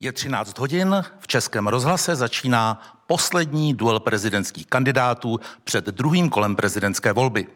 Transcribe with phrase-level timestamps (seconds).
[0.00, 7.12] Je 13 hodin, v Českém rozhlase začíná poslední duel prezidentských kandidátů před druhým kolem prezidentské
[7.12, 7.46] volby.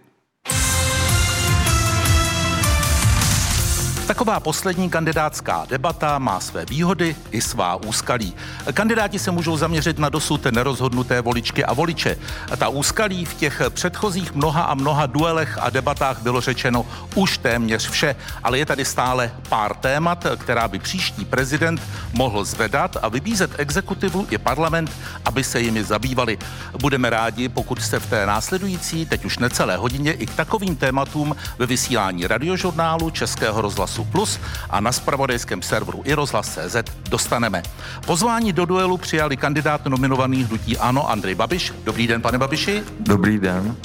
[4.09, 8.35] Taková poslední kandidátská debata má své výhody i svá úskalí.
[8.75, 12.17] Kandidáti se můžou zaměřit na dosud nerozhodnuté voličky a voliče.
[12.57, 17.91] Ta úskalí v těch předchozích mnoha a mnoha duelech a debatách bylo řečeno už téměř
[17.91, 21.81] vše, ale je tady stále pár témat, která by příští prezident
[22.13, 24.91] mohl zvedat a vybízet exekutivu i parlament,
[25.25, 26.39] aby se jimi zabývali.
[26.81, 31.37] Budeme rádi, pokud se v té následující, teď už necelé hodině, i k takovým tématům
[31.59, 36.77] ve vysílání radiožurnálu Českého rozhlasu Rozhlasu Plus a na spravodajském serveru i rozhlas.cz
[37.11, 37.63] dostaneme.
[38.07, 41.73] Pozvání do duelu přijali kandidát nominovaný hnutí Ano Andrej Babiš.
[41.85, 42.83] Dobrý den, pane Babiši.
[43.01, 43.77] Dobrý den.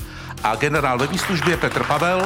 [0.43, 2.21] A generál ve výslužbě Petr Pavel,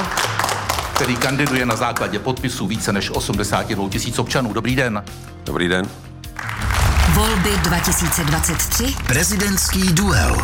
[0.95, 4.53] který kandiduje na základě podpisů více než 82 tisíc občanů.
[4.53, 5.03] Dobrý den.
[5.45, 5.85] Dobrý den.
[7.13, 8.95] Volby 2023.
[9.07, 10.37] Prezidentský duel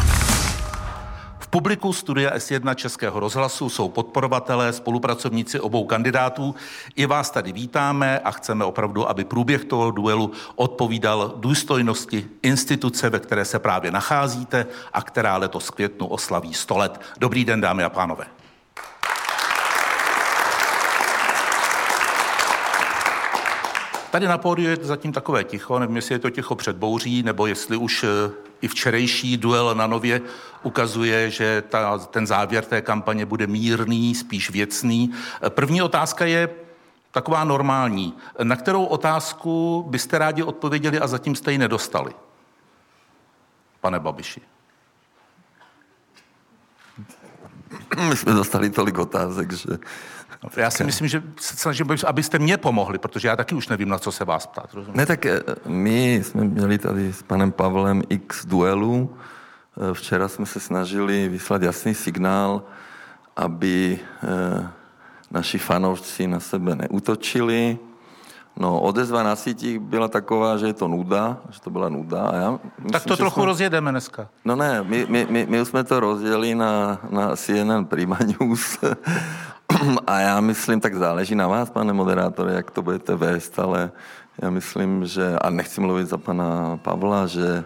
[1.53, 6.55] publiku studia S1 Českého rozhlasu jsou podporovatelé, spolupracovníci obou kandidátů.
[6.95, 13.19] I vás tady vítáme a chceme opravdu, aby průběh toho duelu odpovídal důstojnosti instituce, ve
[13.19, 17.01] které se právě nacházíte a která letos květnu oslaví 100 let.
[17.19, 18.25] Dobrý den, dámy a pánové.
[24.11, 27.47] Tady na pódiu je zatím takové ticho, nevím, jestli je to ticho před bouří, nebo
[27.47, 30.21] jestli už eh, i včerejší duel na Nově
[30.63, 35.11] ukazuje, že ta, ten závěr té kampaně bude mírný, spíš věcný.
[35.49, 36.49] První otázka je
[37.11, 38.13] taková normální.
[38.43, 42.13] Na kterou otázku byste rádi odpověděli a zatím jste ji nedostali?
[43.81, 44.41] Pane Babiši.
[48.09, 49.69] My jsme dostali tolik otázek, že
[50.57, 53.99] já si myslím, že se snažím, abyste mě pomohli, protože já taky už nevím, na
[53.99, 54.73] co se vás ptát.
[54.73, 54.97] Rozumím?
[54.97, 59.17] Ne, tak eh, my jsme měli tady s panem Pavlem x duelů.
[59.77, 62.63] Eh, včera jsme se snažili vyslat jasný signál,
[63.35, 64.67] aby eh,
[65.31, 67.77] naši fanoušci na sebe neútočili.
[68.57, 72.27] No, odezva na sítích byla taková, že je to nuda, že to byla nuda.
[72.27, 73.45] A já myslím, tak to trochu jsme...
[73.45, 74.27] rozjedeme dneska.
[74.45, 78.77] No ne, my, my, my, my už jsme to rozdělili na, na CNN Prima News
[80.07, 83.91] A já myslím, tak záleží na vás, pane moderátore, jak to budete vést, ale
[84.41, 87.63] já myslím, že, a nechci mluvit za pana Pavla, že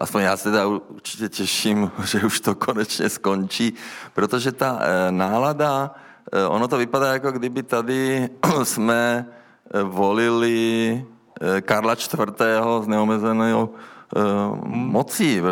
[0.00, 3.74] aspoň já se teda určitě těším, že už to konečně skončí,
[4.14, 5.94] protože ta eh, nálada,
[6.32, 8.28] eh, ono to vypadá, jako kdyby tady
[8.62, 9.26] jsme
[9.82, 11.04] volili
[11.60, 12.18] Karla IV.
[12.80, 13.70] z neomezeného
[14.66, 15.42] mocí.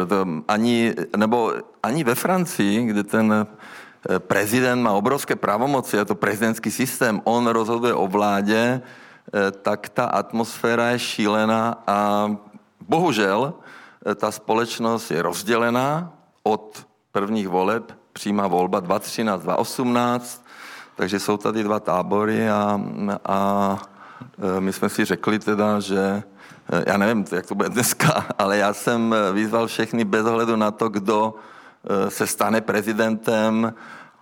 [0.48, 3.46] Ani, nebo ani ve Francii, kde ten
[4.08, 9.88] Eh, prezident má obrovské pravomoci, je to prezidentský systém, on rozhoduje o vládě, eh, tak
[9.88, 12.30] ta atmosféra je šílená a
[12.80, 20.44] bohužel eh, ta společnost je rozdělená od prvních voleb, přímá volba 2013, 2018,
[20.96, 22.80] takže jsou tady dva tábory a,
[23.24, 23.38] a
[24.60, 26.22] my jsme si řekli teda, že
[26.86, 30.88] já nevím, jak to bude dneska, ale já jsem vyzval všechny bez ohledu na to,
[30.88, 31.34] kdo
[31.84, 33.74] Eh, se stane prezidentem,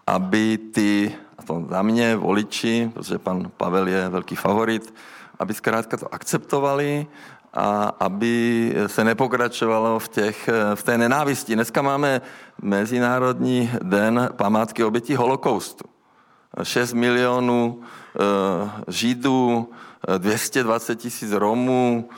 [0.06, 4.94] aby ty, a to za mě, voliči, protože pan Pavel je velký favorit,
[5.38, 7.06] aby zkrátka to akceptovali
[7.54, 11.54] a aby se nepokračovalo v, těch, v té nenávisti.
[11.54, 12.20] Dneska máme
[12.62, 15.84] Mezinárodní den památky obětí holokaustu.
[16.62, 19.70] 6 milionů eh, Židů,
[20.18, 22.08] 220 tisíc Romů,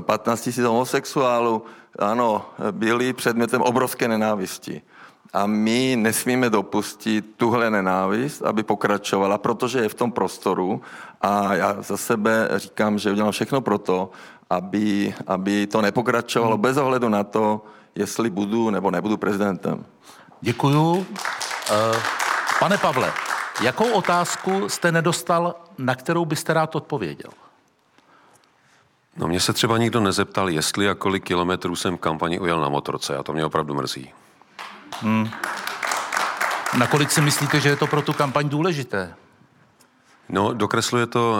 [0.00, 1.62] 15 tisíc homosexuálů
[1.98, 4.82] ano, byli předmětem obrovské nenávisti.
[5.32, 10.82] A my nesmíme dopustit tuhle nenávist, aby pokračovala, protože je v tom prostoru.
[11.20, 14.10] A já za sebe říkám, že udělám všechno pro to,
[14.50, 17.64] aby, aby to nepokračovalo bez ohledu na to,
[17.94, 19.84] jestli budu nebo nebudu prezidentem.
[20.40, 21.06] Děkuju.
[21.70, 22.02] Eh,
[22.60, 23.12] pane Pavle,
[23.60, 27.30] jakou otázku jste nedostal, na kterou byste rád odpověděl?
[29.16, 32.68] No mě se třeba nikdo nezeptal, jestli a kolik kilometrů jsem v kampani ujel na
[32.68, 34.12] motorce a to mě opravdu mrzí.
[35.00, 35.30] Hmm.
[36.78, 39.14] Nakolik si myslíte, že je to pro tu kampaň důležité?
[40.28, 41.36] No, dokresluje to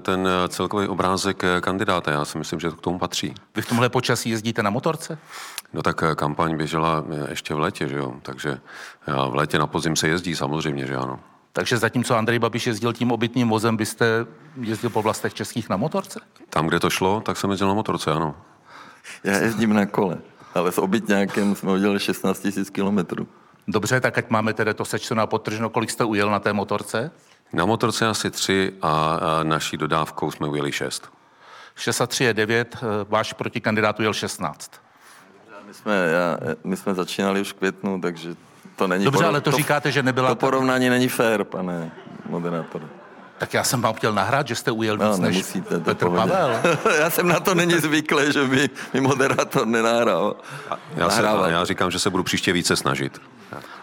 [0.00, 2.10] ten celkový obrázek kandidáta.
[2.10, 3.34] Já si myslím, že to k tomu patří.
[3.54, 5.18] Vy v tomhle počasí jezdíte na motorce?
[5.72, 8.14] No tak kampaň běžela ještě v létě, že jo?
[8.22, 8.60] Takže
[9.06, 11.20] v létě na podzim se jezdí samozřejmě, že ano.
[11.52, 14.26] Takže zatímco Andrej Babiš jezdil tím obytným vozem, byste
[14.60, 16.20] jezdil po vlastech českých na motorce?
[16.50, 18.36] Tam, kde to šlo, tak jsem jezdil na motorce, ano.
[19.24, 20.18] Já jezdím na kole,
[20.54, 23.28] ale s obytňákem jsme udělali 16 000 kilometrů.
[23.68, 27.10] Dobře, tak ať máme tedy to sečteno a potrženo, kolik jste ujel na té motorce?
[27.52, 31.12] Na motorce asi tři a, a naší dodávkou jsme ujeli šest.
[31.74, 32.76] 603 je 9,
[33.08, 34.81] váš protikandidát ujel 16.
[35.72, 38.34] My jsme, já, my jsme začínali už v květnu, takže
[38.76, 39.04] to není...
[39.04, 39.28] Dobře, porov...
[39.28, 40.28] ale to, to říkáte, že nebyla...
[40.28, 41.90] To porovnání není fér, pane
[42.26, 42.82] moderátor.
[43.38, 46.32] Tak já jsem vám chtěl nahrát, že jste ujel víc no, než Petr pohodě.
[46.32, 46.60] Pavel.
[46.98, 50.36] já jsem na to není zvyklý, že mi, mi moderátor nenahrál.
[50.96, 53.20] Já, se, já říkám, že se budu příště více snažit.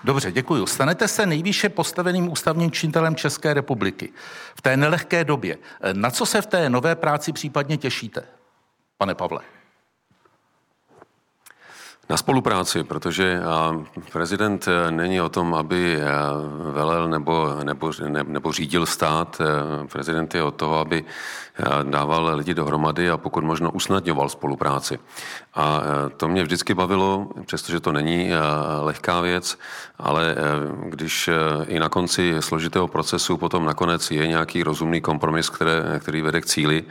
[0.03, 0.65] Dobře, děkuji.
[0.65, 4.13] Stanete se nejvýše postaveným ústavním činitelem České republiky
[4.55, 5.57] v té nelehké době.
[5.93, 8.23] Na co se v té nové práci případně těšíte,
[8.97, 9.41] pane Pavle?
[12.11, 13.41] Na spolupráci, protože
[14.11, 16.01] prezident e, není o tom, aby e,
[16.71, 17.91] velel nebo, nebo,
[18.23, 19.41] nebo řídil stát.
[19.91, 21.05] Prezident je o toho, aby
[21.83, 24.99] dával lidi dohromady a pokud možno usnadňoval spolupráci.
[25.55, 25.81] A
[26.17, 28.31] to mě vždycky bavilo, přestože to není
[28.81, 29.57] lehká věc,
[29.97, 30.35] ale
[30.85, 31.29] když
[31.67, 36.45] i na konci složitého procesu potom nakonec je nějaký rozumný kompromis, které, který vede k
[36.45, 36.83] cíli,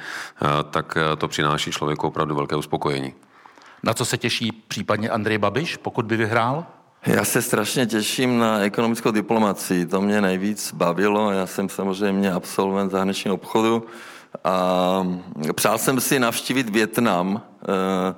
[0.70, 3.14] tak to přináší člověku opravdu velké uspokojení.
[3.82, 6.66] Na co se těší případně Andrej Babiš, pokud by vyhrál?
[7.06, 9.86] Já se strašně těším na ekonomickou diplomaci.
[9.86, 11.32] To mě nejvíc bavilo.
[11.32, 13.86] Já jsem samozřejmě absolvent zahraničního obchodu
[14.44, 15.06] a
[15.54, 18.14] přál jsem si navštívit Větnam, eh,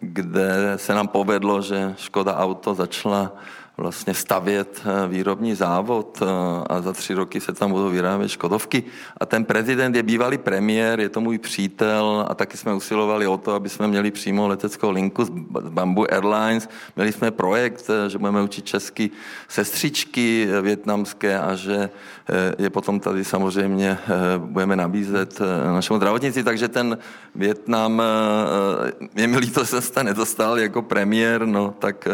[0.00, 3.32] kde se nám povedlo, že Škoda Auto začala
[3.76, 6.26] vlastně stavět eh, výrobní závod eh,
[6.66, 8.84] a za tři roky se tam budou vyrábět Škodovky.
[9.20, 13.36] A ten prezident je bývalý premiér, je to můj přítel a taky jsme usilovali o
[13.36, 15.30] to, aby jsme měli přímo leteckou linku z
[15.68, 16.68] Bamboo Airlines.
[16.96, 19.10] Měli jsme projekt, eh, že budeme učit česky
[19.48, 21.90] sestřičky větnamské a že
[22.58, 23.98] je potom tady samozřejmě
[24.36, 26.98] budeme nabízet našemu zdravotnici, takže ten
[27.34, 28.02] Větnam,
[29.16, 32.08] je mi líto, že jsem se nedostal jako premiér, no tak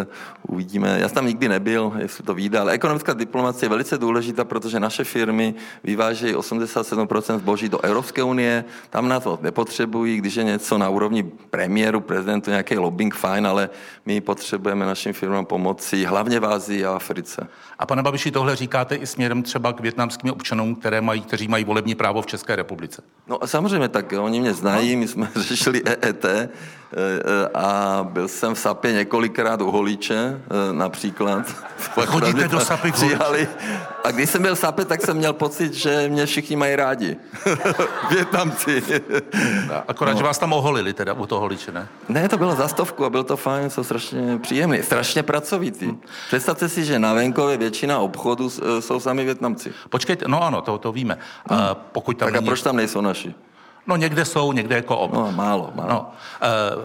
[0.49, 0.99] uvidíme.
[1.01, 5.05] Já tam nikdy nebyl, jestli to vyjde, ale ekonomická diplomacie je velice důležitá, protože naše
[5.05, 5.55] firmy
[5.85, 11.23] vyvážejí 87% zboží do Evropské unie, tam na to nepotřebují, když je něco na úrovni
[11.51, 13.71] premiéru, prezidentu, nějaký lobbying, fajn, ale
[14.07, 17.49] my potřebujeme našim firmám pomoci, hlavně v Ázii a Africe.
[17.81, 21.65] A pane Babiši, tohle říkáte i směrem třeba k větnamským občanům, které mají, kteří mají
[21.65, 23.03] volební právo v České republice?
[23.29, 26.27] No a samozřejmě tak, oni mě znají, my jsme řešili EET,
[26.93, 31.55] Eh, a byl jsem v Sapě několikrát u Holiče eh, například.
[32.07, 33.49] Chodíte do Sapy přijali.
[34.05, 37.17] A když jsem byl v Sapě, tak jsem měl pocit, že mě všichni mají rádi.
[38.11, 38.83] Větnamci.
[39.89, 40.19] Akorát, no.
[40.19, 41.89] že vás tam oholili teda u toho Holiče, ne?
[42.09, 45.87] Ne, to bylo za stovku a byl to fajn, jsou strašně příjemný, strašně pracovitý.
[45.87, 46.01] Hmm.
[46.29, 49.73] Představte si, že na venkově většina obchodů eh, jsou sami Větnamci.
[49.89, 51.19] Počkejte, no ano, to, to víme.
[51.51, 51.59] Uh,
[51.93, 52.47] pokud tam tak není...
[52.47, 53.35] a proč tam nejsou naši?
[53.87, 55.13] No někde jsou, někde jako ob.
[55.13, 55.89] No, málo, málo.
[55.91, 56.11] No,
[56.79, 56.85] uh,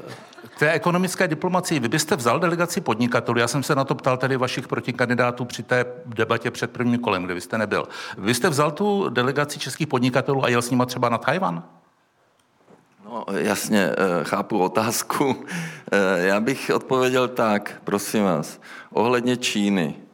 [0.55, 4.17] k té ekonomické diplomacii, vy byste vzal delegaci podnikatelů, já jsem se na to ptal
[4.17, 7.87] tedy vašich protikandidátů při té debatě před prvním kolem, kde vy jste nebyl.
[8.17, 11.63] Vy jste vzal tu delegaci českých podnikatelů a jel s nimi třeba na Tajvan?
[13.05, 15.45] No, jasně, eh, chápu otázku.
[16.15, 18.59] Já bych odpověděl tak, prosím vás,
[18.93, 20.04] ohledně Číny.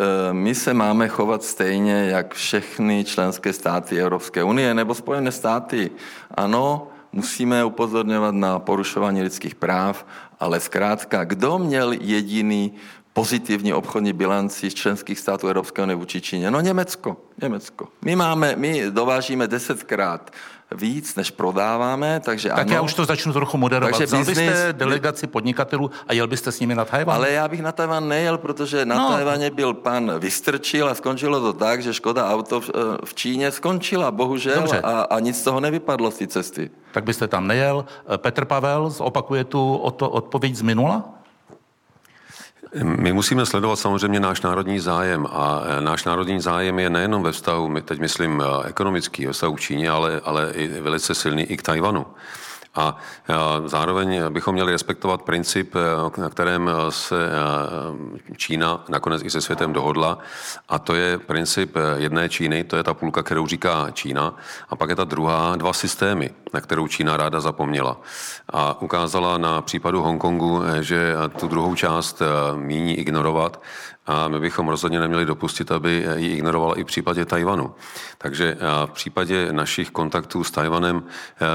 [0.00, 5.90] Eh, my se máme chovat stejně, jak všechny členské státy Evropské unie nebo Spojené státy.
[6.30, 10.06] Ano, musíme upozorňovat na porušování lidských práv,
[10.40, 12.72] ale zkrátka, kdo měl jediný
[13.12, 16.50] pozitivní obchodní bilanci z členských států Evropské unie vůči Číně?
[16.50, 17.16] No Německo.
[17.42, 17.88] Německo.
[18.04, 20.30] My, máme, my dovážíme desetkrát
[20.72, 22.74] víc, než prodáváme, takže tak ano.
[22.74, 23.90] já už to začnu trochu moderovat.
[23.90, 27.16] Takže Vzal business, byste delegaci podnikatelů a jel byste s nimi na Tajvan?
[27.16, 29.08] Ale já bych na Tajvan nejel, protože na no.
[29.08, 33.50] Tajvaně byl pan Vystrčil a skončilo to tak, že Škoda Auto v, eh, v Číně
[33.50, 36.70] skončila, bohužel, a, a nic z toho nevypadlo z té cesty.
[36.92, 37.84] Tak byste tam nejel.
[38.16, 41.13] Petr Pavel opakuje tu odpověď z minula?
[42.82, 47.32] My musíme sledovat samozřejmě náš národní zájem a e, náš národní zájem je nejenom ve
[47.32, 51.56] vztahu, teď myslím e, ekonomický, ve vztahu k Číně, ale, ale i velice silný i
[51.56, 52.06] k Tajvanu.
[52.74, 52.96] A
[53.66, 57.16] zároveň bychom měli respektovat princip, e, na kterém se
[58.36, 60.18] Čína nakonec i se světem dohodla,
[60.68, 64.36] a to je princip jedné Číny, to je ta půlka, kterou říká Čína,
[64.68, 67.96] a pak je ta druhá, dva systémy, na kterou Čína ráda zapomněla.
[68.52, 72.22] A ukázala na případu Hongkongu, že tu druhou část
[72.56, 73.60] míní ignorovat
[74.06, 77.74] a my bychom rozhodně neměli dopustit, aby ji ignorovala i v případě Tajvanu.
[78.18, 78.56] Takže
[78.86, 81.02] v případě našich kontaktů s Tajvanem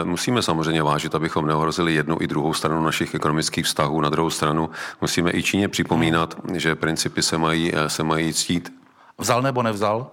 [0.03, 4.01] musíme samozřejmě vážit, abychom neohrozili jednu i druhou stranu našich ekonomických vztahů.
[4.01, 4.69] Na druhou stranu
[5.01, 8.73] musíme i Číně připomínat, že principy se mají, se mají ctít.
[9.17, 10.11] Vzal nebo nevzal?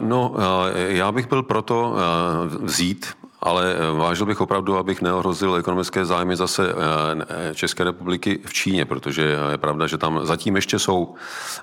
[0.00, 0.34] No,
[0.74, 1.94] já bych byl proto
[2.60, 3.06] vzít
[3.40, 8.84] ale eh, vážil bych opravdu, abych neohrozil ekonomické zájmy zase eh, České republiky v Číně,
[8.84, 11.14] protože je pravda, že tam zatím ještě jsou,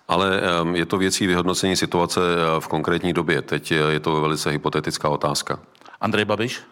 [0.07, 2.19] ale eh, je to věcí vyhodnocení situace
[2.59, 3.41] v konkrétní době.
[3.41, 5.59] Teď je to velice hypotetická otázka.
[6.01, 6.63] Andrej Babiš?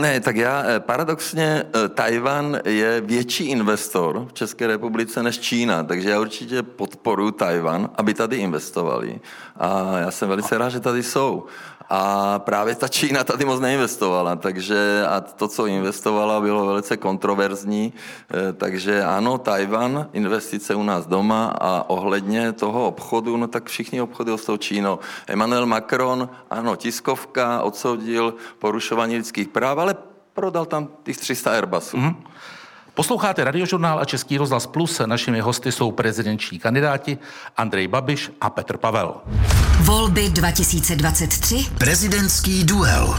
[0.00, 5.82] Ne, tak já eh, paradoxně eh, Tajvan je větší investor v České republice než Čína,
[5.82, 9.20] takže já určitě podporuji Tajvan, aby tady investovali.
[9.56, 11.46] A já jsem velice rád, že tady jsou.
[11.88, 17.92] A právě ta Čína tady moc neinvestovala, takže a to, co investovala, bylo velice kontroverzní.
[18.30, 24.02] Eh, takže ano, Tajvan, investice u nás doma a ohledně toho obchodu, no tak všichni
[24.02, 24.98] obchody s tou Čínou.
[25.26, 29.96] Emmanuel Macron, ano, tiskovka, odsoudil porušování lidských práv, ale
[30.32, 31.96] prodal tam těch 300 Airbusů.
[31.96, 32.14] Mm-hmm.
[32.94, 35.00] Posloucháte Radiožurnál a Český rozhlas Plus.
[35.06, 37.18] Našimi hosty jsou prezidentční kandidáti
[37.56, 39.14] Andrej Babiš a Petr Pavel.
[39.80, 41.66] Volby 2023.
[41.78, 43.14] Prezidentský duel.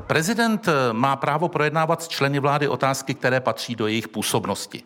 [0.00, 4.82] Prezident má právo projednávat s členy vlády otázky, které patří do jejich působnosti.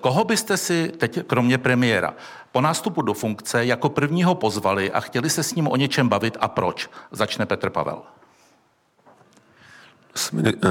[0.00, 2.14] Koho byste si teď, kromě premiéra,
[2.52, 6.36] po nástupu do funkce jako prvního pozvali a chtěli se s ním o něčem bavit
[6.40, 6.90] a proč?
[7.10, 8.02] Začne Petr Pavel.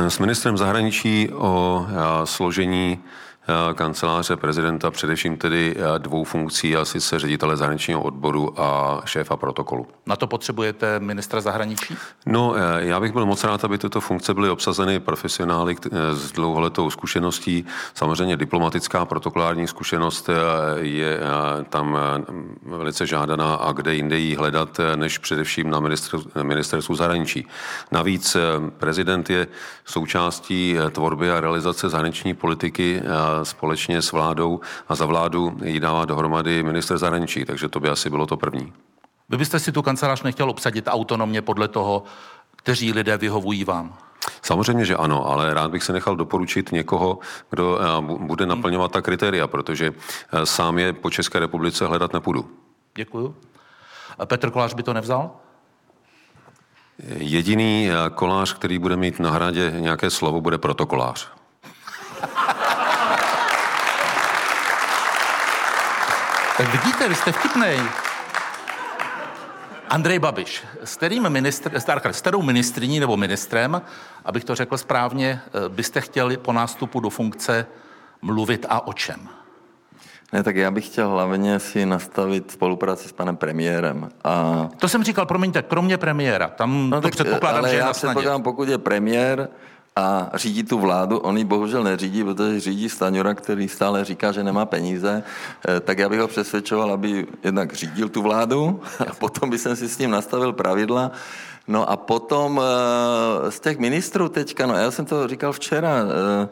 [0.09, 1.85] S ministrem zahraničí o
[2.23, 3.34] složení Eh,
[3.73, 9.87] kanceláře prezidenta především tedy eh, dvou funkcí, a sice ředitele zahraničního odboru a šéfa protokolu.
[10.05, 11.97] Na to potřebujete ministra zahraničí?
[12.25, 15.75] No, eh, já bych byl moc rád, aby tyto funkce byly obsazeny profesionály
[16.11, 17.65] s dlouholetou zkušeností.
[17.93, 20.29] Samozřejmě diplomatická protokolární zkušenost
[20.75, 21.19] je
[21.69, 21.97] tam
[22.65, 25.79] velice žádaná a kde jinde ji hledat, než především na
[26.43, 27.47] ministerstvu zahraničí.
[27.91, 28.37] Navíc
[28.77, 29.47] prezident je
[29.85, 33.01] součástí tvorby a realizace zahraniční politiky
[33.43, 38.09] společně s vládou a za vládu ji dává dohromady minister zahraničí, takže to by asi
[38.09, 38.73] bylo to první.
[39.29, 42.03] Vy byste si tu kancelář nechtěl obsadit autonomně podle toho,
[42.55, 43.97] kteří lidé vyhovují vám?
[44.41, 49.01] Samozřejmě, že ano, ale rád bych se nechal doporučit někoho, kdo eh, bude naplňovat ta
[49.01, 52.49] kritéria, protože eh, sám je po České republice hledat nepůjdu.
[52.95, 53.35] Děkuju.
[54.19, 55.31] A Petr Kolář by to nevzal?
[57.17, 61.31] Jediný eh, kolář, který bude mít na hradě nějaké slovo, bude protokolář.
[66.57, 67.79] Tak vidíte, vy jste vtipnej.
[69.89, 71.71] Andrej Babiš, s, kterým ministr,
[72.11, 73.81] s kterou ministriní nebo ministrem,
[74.25, 77.65] abych to řekl správně, eh, byste chtěli po nástupu do funkce
[78.21, 79.29] mluvit a o čem?
[80.33, 84.09] Ne, tak já bych chtěl hlavně si nastavit spolupráci s panem premiérem.
[84.23, 84.67] A...
[84.79, 86.47] To jsem říkal, promiňte, kromě premiéra.
[86.47, 89.49] Tam no, to tak, předpokládám, ale že je já na předpokládám, pokud je premiér,
[89.99, 91.17] a řídí tu vládu.
[91.17, 95.23] On ji bohužel neřídí, protože řídí Staňura, který stále říká, že nemá peníze.
[95.67, 99.75] Eh, tak já bych ho přesvědčoval, aby jednak řídil tu vládu a potom by jsem
[99.75, 101.11] si s ním nastavil pravidla.
[101.67, 106.47] No a potom eh, z těch ministrů teďka, no já jsem to říkal včera, eh,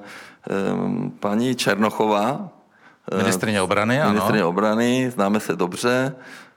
[1.19, 2.49] paní Černochová,
[3.17, 4.13] Ministrině obrany, ano.
[4.13, 6.15] Ministrině obrany, známe se dobře.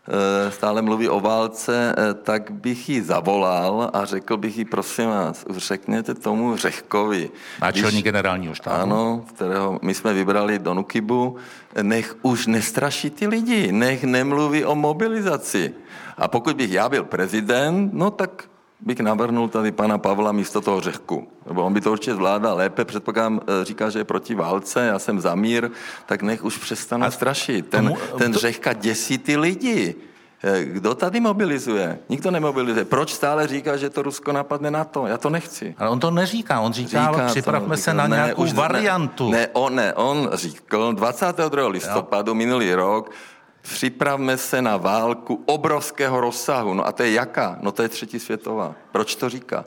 [0.09, 5.07] Eh, stále mluví o válce, eh, tak bych ji zavolal a řekl bych jí, prosím
[5.07, 7.31] vás, řekněte tomu Řehkovi.
[7.63, 8.83] Náčelník generálního štábu.
[8.83, 11.37] Ano, kterého my jsme vybrali do Nukibu,
[11.83, 15.75] nech už nestraší ty lidi, nech nemluví o mobilizaci.
[16.17, 18.45] A pokud bych já byl prezident, no tak
[18.81, 21.29] bych navrhnul tady pana Pavla místo toho Řehku.
[21.47, 24.99] Nebo on by to určitě zvládal lépe, předpokládám, e, říká, že je proti válce, já
[24.99, 25.71] jsem za mír,
[26.07, 27.69] tak nech už přestanu strašit.
[27.69, 28.39] Ten, tomu, ten to...
[28.39, 29.95] Řehka děsí ty lidi.
[30.45, 31.99] E, kdo tady mobilizuje?
[32.09, 32.85] Nikdo nemobilizuje.
[32.85, 35.07] Proč stále říká, že to Rusko napadne na to?
[35.07, 35.75] Já to nechci.
[35.79, 36.61] Ale on to neříká.
[36.61, 39.31] On říká, říká připravme to, se říká, na nějakou ne, variantu.
[39.31, 41.69] Ne, ne, on, ne, on říkal 22.
[41.69, 42.35] listopadu jo.
[42.35, 43.11] minulý rok,
[43.75, 46.75] připravme se na válku obrovského rozsahu.
[46.75, 47.59] No a to je jaká?
[47.63, 48.75] No to je třetí světová.
[48.93, 49.65] Proč to říká?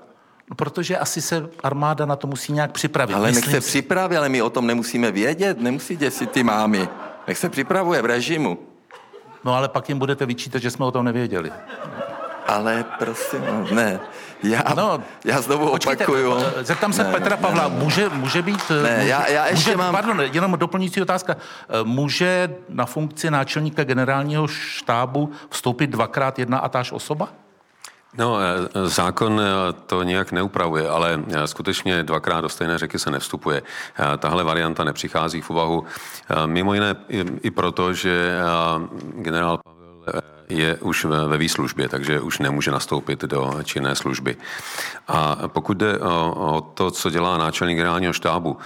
[0.50, 3.14] No, protože asi se armáda na to musí nějak připravit.
[3.14, 6.88] Ale nech se připraví, ale my o tom nemusíme vědět, nemusí děsit ty mámy.
[7.28, 8.58] Nech se připravuje v režimu.
[9.44, 11.52] No ale pak jim budete vyčítat, že jsme o tom nevěděli.
[12.50, 13.42] Ale prosím,
[13.72, 14.00] ne.
[14.44, 16.38] Já, no, já znovu počkejte, opakuju.
[16.38, 18.72] Eh, zeptám se ne, Petra ne, Pavla, ne, může, může být...
[18.72, 19.92] Eh, ne, může, já, já ještě může, mám...
[19.92, 21.36] Pardon, jenom doplňující otázka.
[21.36, 27.28] Eh, může na funkci náčelníka generálního štábu vstoupit dvakrát jedna a táž osoba?
[28.18, 28.38] No,
[28.86, 29.42] zákon
[29.86, 33.62] to nějak neupravuje, ale skutečně dvakrát do stejné řeky se nevstupuje.
[34.18, 35.84] Tahle varianta nepřichází v úvahu.
[36.46, 36.96] Mimo jiné
[37.42, 38.40] i proto, že
[39.16, 44.38] generál Pavel je už ve výslužbě, takže už nemůže nastoupit do činné služby.
[45.08, 48.58] A pokud jde o, o to, co dělá náčelník generálního štábu,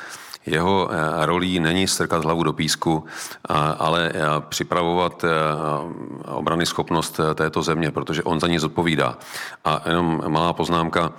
[0.46, 0.90] Jeho
[1.22, 3.04] rolí není strkat hlavu do písku,
[3.80, 5.26] ale připravovat
[6.26, 9.18] obrany schopnost této země, protože on za ní zodpovídá.
[9.66, 11.14] A jenom malá poznámka,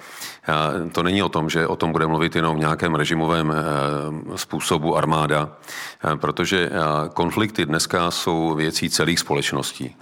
[0.92, 3.52] to není o tom, že o tom bude mluvit jenom v nějakém režimovém
[4.36, 5.50] způsobu armáda,
[6.16, 6.70] protože
[7.14, 9.96] konflikty dneska jsou věcí celých společností.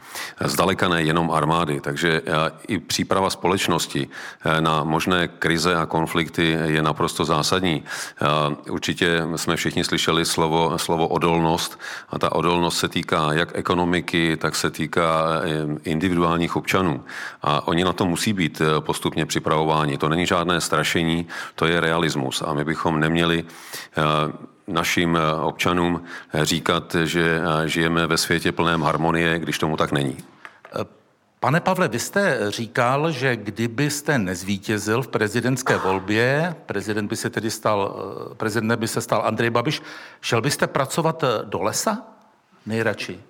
[0.44, 2.22] Zdaleka ne jenom armády, takže
[2.68, 4.08] i příprava společnosti
[4.60, 7.82] na možné krize a konflikty je naprosto zásadní.
[8.70, 11.80] Určitě jsme všichni slyšeli slovo, slovo odolnost
[12.10, 15.42] a ta odolnost se týká jak ekonomiky, tak se týká
[15.84, 17.04] individuálních občanů.
[17.42, 19.98] A oni na to musí být postupně připravováni.
[19.98, 22.42] To není žádné strašení, to je realismus.
[22.42, 23.44] A my bychom neměli
[24.66, 26.02] našim občanům
[26.42, 30.16] říkat, že žijeme ve světě plném harmonie, když tomu tak není.
[31.40, 37.50] Pane Pavle, vy jste říkal, že kdybyste nezvítězil v prezidentské volbě, prezident by se tedy
[37.50, 37.96] stal,
[38.36, 39.82] prezident by se stal Andrej Babiš,
[40.20, 41.98] šel byste pracovat do lesa
[42.66, 43.20] nejradši?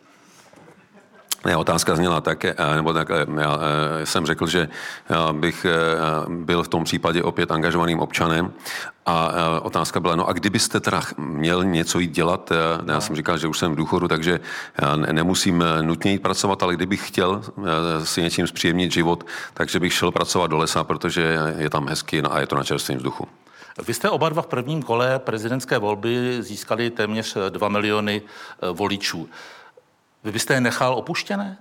[1.57, 3.59] Otázka zněla tak, eh, nebo tak, eh, já
[4.03, 4.69] eh, jsem řekl, že
[5.33, 5.67] bych
[6.29, 8.53] byl v tom případě opět angažovaným občanem
[9.07, 9.31] a
[9.63, 12.53] otázka byla, no a kdybyste teda měl něco jít dělat,
[12.87, 14.41] já jsem říkal, že už jsem v důchodu, takže
[15.13, 17.43] nemusím nutně jít pracovat, ale kdybych chtěl
[18.05, 22.41] si něčím zpříjemnit život, takže bych šel pracovat do lesa, protože je tam hezky a
[22.41, 23.29] je to na čerstvém vzduchu.
[23.87, 28.23] Vy jste oba dva v prvním kole prezidentské volby získali téměř 2 miliony
[28.73, 29.29] voličů.
[30.25, 31.59] Vy byste je nechal opuštěné?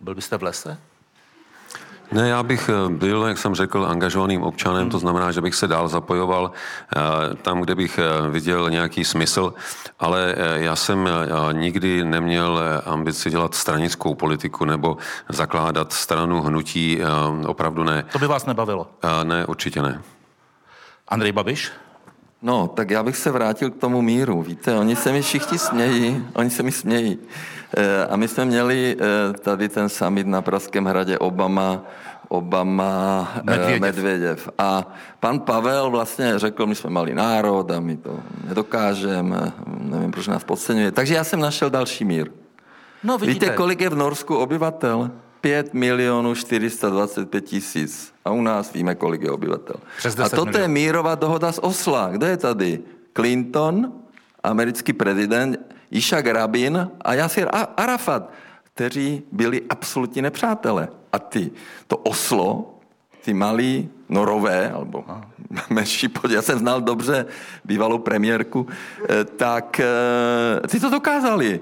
[0.00, 0.78] Byl byste v lese?
[2.12, 5.68] Ne, já bych eh, byl, jak jsem řekl, angažovaným občanem, to znamená, že bych se
[5.68, 6.50] dál zapojoval
[6.96, 7.00] eh,
[7.34, 9.54] tam, kde bych eh, viděl nějaký smysl,
[9.98, 11.08] ale já jsem
[11.52, 14.96] nikdy neměl ambici dělat stranickou politiku nebo
[15.28, 17.00] zakládat stranu hnutí,
[17.46, 18.04] opravdu ne.
[18.12, 18.90] To by vás nebavilo?
[19.24, 20.02] Ne, určitě ne.
[21.08, 21.72] Andrej Babiš?
[22.44, 24.42] No, tak já bych se vrátil k tomu míru.
[24.42, 27.18] Víte, oni se mi všichni smějí, oni se mi smějí.
[27.76, 31.82] E, a my jsme měli e, tady ten summit na Pražském hradě Obama,
[32.28, 33.80] Obama, eh, Medvěděv.
[33.80, 34.50] Medvěděv.
[34.58, 40.26] A pan Pavel vlastně řekl, my jsme malý národ a my to nedokážeme, nevím, proč
[40.26, 40.92] nás podceňuje.
[40.92, 42.30] Takže já jsem našel další mír.
[43.04, 43.46] No, vidíte.
[43.46, 45.10] Víte, kolik je v Norsku obyvatel?
[45.44, 48.12] 5 milionů 425 tisíc.
[48.24, 49.76] A u nás víme, kolik je obyvatel.
[50.24, 50.58] A toto milionů.
[50.58, 52.08] je mírová dohoda z Osla.
[52.08, 52.80] Kde je tady?
[53.16, 53.92] Clinton,
[54.42, 60.88] americký prezident, Ishak Rabin a Yasir Arafat, kteří byli absolutní nepřátelé.
[61.12, 61.50] A ty,
[61.86, 62.80] to Oslo,
[63.24, 65.04] ty malí norové, alebo
[65.70, 67.26] menší podíl, já jsem znal dobře
[67.64, 68.66] bývalou premiérku,
[69.08, 71.60] eh, tak eh, ty to dokázali.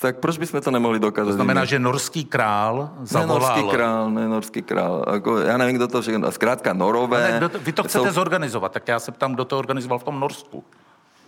[0.00, 1.30] Tak proč bychom to nemohli dokázat?
[1.30, 3.40] To znamená, že norský král zavolal...
[3.40, 5.04] Ne norský král, ne norský král.
[5.12, 6.32] Jako, já nevím, kdo to všechno...
[6.32, 7.40] Zkrátka norové...
[7.40, 8.14] Ne, to, vy to chcete jsou...
[8.14, 10.64] zorganizovat, tak já se ptám, kdo to organizoval v tom Norsku.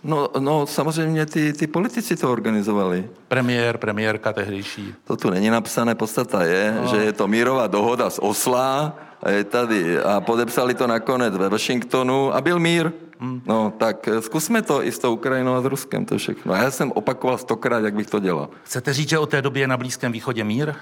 [0.03, 3.09] No, no samozřejmě ty, ty politici to organizovali.
[3.27, 4.95] Premiér, premiérka tehdejší.
[5.03, 6.87] To tu není napsané, podstata je, no.
[6.87, 11.49] že je to mírová dohoda z Osla a je tady a podepsali to nakonec ve
[11.49, 12.91] Washingtonu a byl mír.
[13.21, 13.41] Hmm.
[13.45, 16.53] No, tak eh, zkusme to i s tou Ukrajinou a s Ruskem, to všechno.
[16.53, 18.49] Já jsem opakoval stokrát, jak bych to dělal.
[18.63, 20.73] Chcete říct, že o té době je na Blízkém východě mír?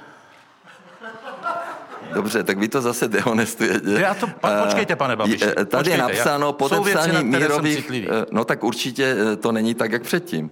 [2.13, 3.91] Dobře, tak vy to zase dehonestujete.
[3.91, 5.39] Já to, pa, počkejte, pane Babiši.
[5.39, 7.91] Tady počkejte, je napsáno podepsání mírových...
[7.91, 10.49] Eh, no tak určitě eh, to není tak, jak předtím.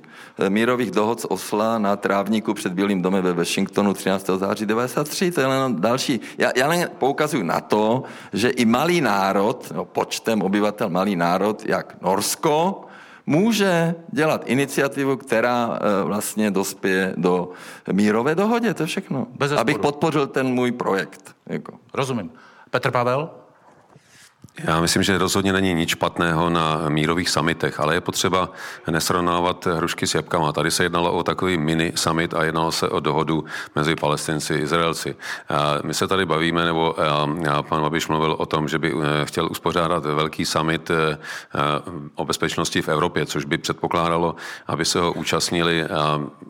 [0.50, 4.30] Mírových dohod z Osla na trávníku před Bílým domem ve Washingtonu 13.
[4.36, 5.32] září 93.
[5.32, 6.20] To je jen další.
[6.38, 11.66] Já, já jen poukazuju na to, že i malý národ, no, počtem obyvatel malý národ,
[11.66, 12.87] jak Norsko,
[13.28, 17.50] může dělat iniciativu, která eh, vlastně dospěje do
[17.92, 19.28] mírové dohodě, to je všechno.
[19.38, 21.36] Bez Abych podpořil ten můj projekt.
[21.46, 21.74] Jako.
[21.94, 22.32] Rozumím.
[22.70, 23.30] Petr Pavel?
[24.64, 28.50] Já myslím, že rozhodně není nic špatného na mírových samitech, ale je potřeba
[28.90, 30.52] nesrovnávat hrušky s jabkama.
[30.52, 34.58] Tady se jednalo o takový mini summit a jednalo se o dohodu mezi palestinci a
[34.58, 35.16] Izraelci.
[35.84, 36.96] My se tady bavíme, nebo
[37.62, 41.18] pan Babiš mluvil o tom, že by eh, chtěl uspořádat velký summit eh,
[42.16, 44.36] o bezpečnosti v Evropě, což by předpokládalo,
[44.68, 45.86] aby se ho účastnili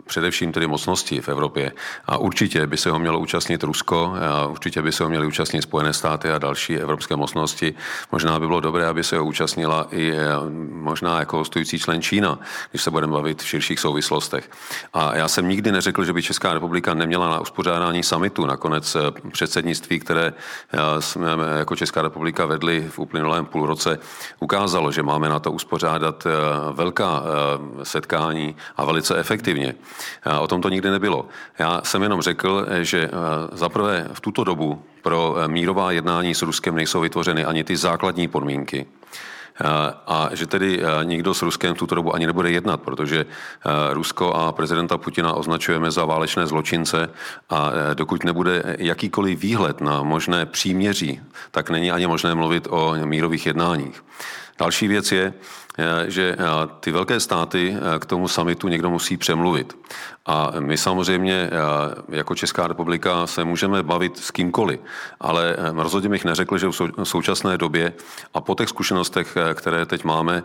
[0.08, 1.72] především tedy mocnosti v Evropě.
[2.06, 4.14] A určitě by se ho mělo účastnit Rusko,
[4.50, 7.76] určitě by se ho měly účastnit Spojené státy a další evropské mocnosti.
[8.12, 10.26] Možná by bylo dobré, aby se ho účastnila i eh,
[10.72, 12.40] možná jako hostující člen Čína,
[12.72, 14.50] když se budeme bavit v širších souvislostech.
[14.94, 18.46] A já jsem nikdy neřekl, že by Česká republika neměla na uspořádání samitu.
[18.46, 20.34] Nakonec eh, předsednictví, které
[20.74, 24.00] eh, jsme jako Česká republika vedli v uplynulém půlroce,
[24.40, 26.28] ukázalo, že máme na to uspořádat
[26.74, 27.24] velká
[27.84, 29.76] setkání a velice efektivně.
[30.40, 31.26] O tom to nikdy nebylo.
[31.60, 33.10] Já jsem jenom řekl, že
[33.52, 38.86] zaprvé v tuto dobu pro mírová jednání s Ruskem nejsou vytvořeny ani ty základní podmínky.
[40.08, 43.26] a že tedy nikdo s Ruskem v tuto dobu ani nebude jednat, protože
[43.94, 47.10] Rusko a prezidenta Putina označujeme za válečné zločince
[47.50, 51.22] a dokud nebude jakýkoliv výhled na možné příměří,
[51.52, 53.98] tak není ani možné mluvit o mírových jednáních.
[54.62, 55.34] Další věc je,
[55.78, 56.44] Eh, že eh,
[56.80, 59.78] ty velké státy eh, k tomu samitu někdo musí přemluvit.
[60.28, 61.50] A my samozřejmě
[62.10, 64.80] jako Česká republika se můžeme bavit s kýmkoliv,
[65.20, 67.94] ale rozhodně bych neřekl, že v současné době
[68.34, 70.44] a po těch zkušenostech, které teď máme,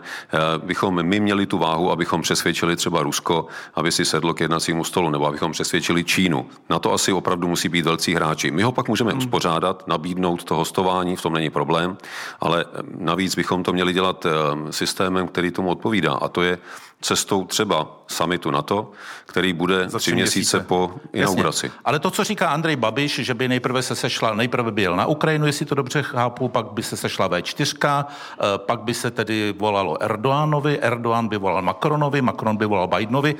[0.57, 5.09] bychom my měli tu váhu, abychom přesvědčili třeba Rusko, aby si sedlo k jednacímu stolu,
[5.09, 6.45] nebo abychom přesvědčili Čínu.
[6.69, 8.51] Na to asi opravdu musí být velcí hráči.
[8.51, 9.17] My ho pak můžeme hmm.
[9.17, 11.97] uspořádat, nabídnout to hostování, v tom není problém,
[12.39, 12.65] ale
[12.97, 14.25] navíc bychom to měli dělat
[14.69, 16.13] systémem, systém, který tomu odpovídá.
[16.13, 16.57] A to je
[17.03, 18.91] cestou třeba samitu NATO,
[19.25, 21.65] který bude Za tři měsíce, měsíce po inauguraci.
[21.65, 21.79] Jasně.
[21.85, 25.05] Ale to, co říká Andrej Babiš, že by nejprve se sešla, nejprve by jel na
[25.05, 29.53] Ukrajinu, jestli to dobře chápu, pak by se sešla V4, eh, pak by se tedy
[29.57, 33.35] volalo Erdoánovi, Erdoán by volal Macronovi, Macron by volal Bidenovi.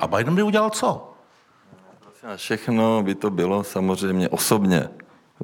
[0.00, 1.06] A Biden by udělal co?
[2.36, 4.88] Všechno by to bylo samozřejmě osobně.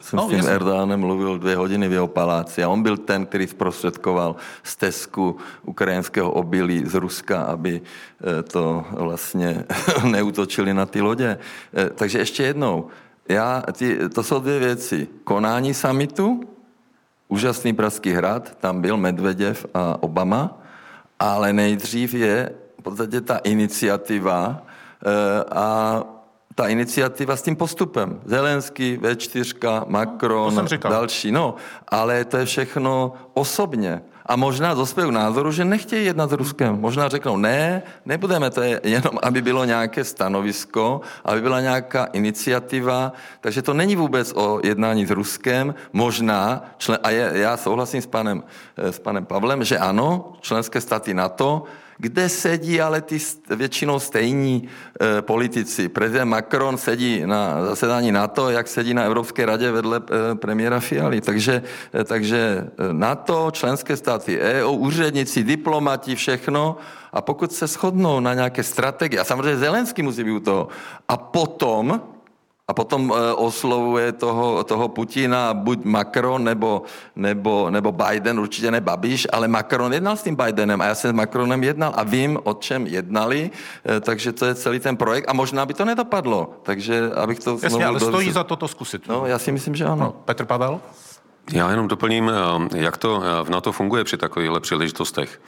[0.00, 3.26] Jsem no, s tím Erdoganem mluvil dvě hodiny v jeho paláci a on byl ten,
[3.26, 9.64] který zprostředkoval stezku ukrajinského obilí z Ruska, aby eh, to vlastně
[10.04, 11.38] neutočili na ty lodě.
[11.74, 12.86] Eh, takže ještě jednou,
[13.28, 15.08] já, ty, to jsou dvě věci.
[15.24, 16.40] Konání samitu,
[17.28, 20.60] úžasný Pražský hrad, tam byl Medveděv a Obama,
[21.18, 26.02] ale nejdřív je v podstatě ta iniciativa eh, a
[26.56, 28.20] ta iniciativa s tím postupem.
[28.24, 31.32] Zelenský, V4, Macron, další.
[31.32, 31.54] No,
[31.88, 34.02] ale to je všechno osobně.
[34.26, 36.80] A možná dospějí k názoru, že nechtějí jednat s Ruskem.
[36.80, 43.12] Možná řeknou, ne, nebudeme, to je jenom, aby bylo nějaké stanovisko, aby byla nějaká iniciativa.
[43.40, 45.74] Takže to není vůbec o jednání s Ruskem.
[45.92, 48.42] Možná, člen, a je, já souhlasím s panem,
[48.76, 51.64] eh, s panem Pavlem, že ano, členské státy NATO
[51.98, 53.18] kde sedí ale ty
[53.56, 54.68] většinou stejní
[55.18, 55.88] e, politici.
[55.88, 61.20] Prezident Macron sedí na zasedání NATO, jak sedí na Evropské radě vedle e, premiéra Fialy.
[61.20, 61.62] Takže,
[62.00, 66.76] e, takže NATO, členské státy EU, úředníci, diplomati, všechno.
[67.12, 70.68] A pokud se shodnou na nějaké strategie, a samozřejmě Zelenský musí být u toho,
[71.08, 72.02] a potom
[72.68, 76.82] a potom e, oslovuje toho, toho Putina buď Macron nebo,
[77.16, 81.10] nebo, nebo Biden, určitě ne Babiš, ale Macron jednal s tím Bidenem a já jsem
[81.10, 83.50] s Macronem jednal a vím, o čem jednali,
[83.96, 86.58] e, takže to je celý ten projekt a možná by to nedopadlo.
[86.62, 89.08] Takže abych to Jasně, ale stojí za to to zkusit.
[89.08, 90.04] No, já si myslím, že ano.
[90.04, 90.80] No, Petr Pavel?
[91.52, 95.40] Já jenom doplním, eh, jak to eh, v NATO funguje při takovýchhle příležitostech.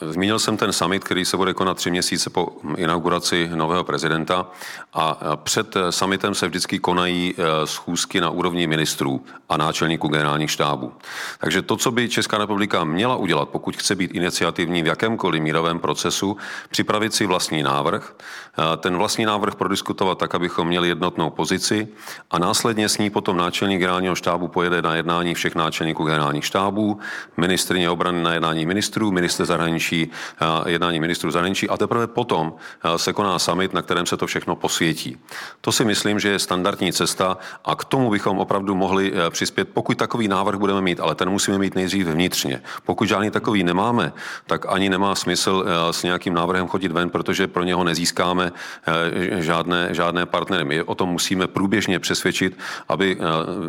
[0.00, 4.46] Zmínil jsem ten summit, který se bude konat tři měsíce po inauguraci nového prezidenta
[4.94, 10.92] a eh, před summitem se vždycky konají schůzky na úrovni ministrů a náčelníků generálních štábů.
[11.38, 15.78] Takže to, co by Česká republika měla udělat, pokud chce být iniciativní v jakémkoliv mírovém
[15.78, 16.36] procesu,
[16.70, 18.14] připravit si vlastní návrh,
[18.76, 21.88] ten vlastní návrh prodiskutovat tak, abychom měli jednotnou pozici
[22.30, 26.98] a následně s ní potom náčelník generálního štábu pojede na jednání všech náčelníků generálních štábů,
[27.36, 30.10] ministrině obrany na jednání ministrů, minister zahraničí,
[30.66, 32.52] jednání ministrů zahraničí a teprve potom
[32.96, 35.16] se koná summit, na kterém se to všechno posvětí.
[35.60, 39.68] To si myslím, že je standardní cesta a k tomu bychom opravdu mohli e, přispět,
[39.74, 42.62] pokud takový návrh budeme mít, ale ten musíme mít nejdřív vnitřně.
[42.84, 44.12] Pokud žádný takový nemáme,
[44.46, 48.52] tak ani nemá smysl s nějakým návrhem chodit ven, protože pro něho nezískáme
[49.38, 50.64] žádné, žádné partnery.
[50.64, 52.58] My o tom musíme průběžně přesvědčit,
[52.88, 53.18] aby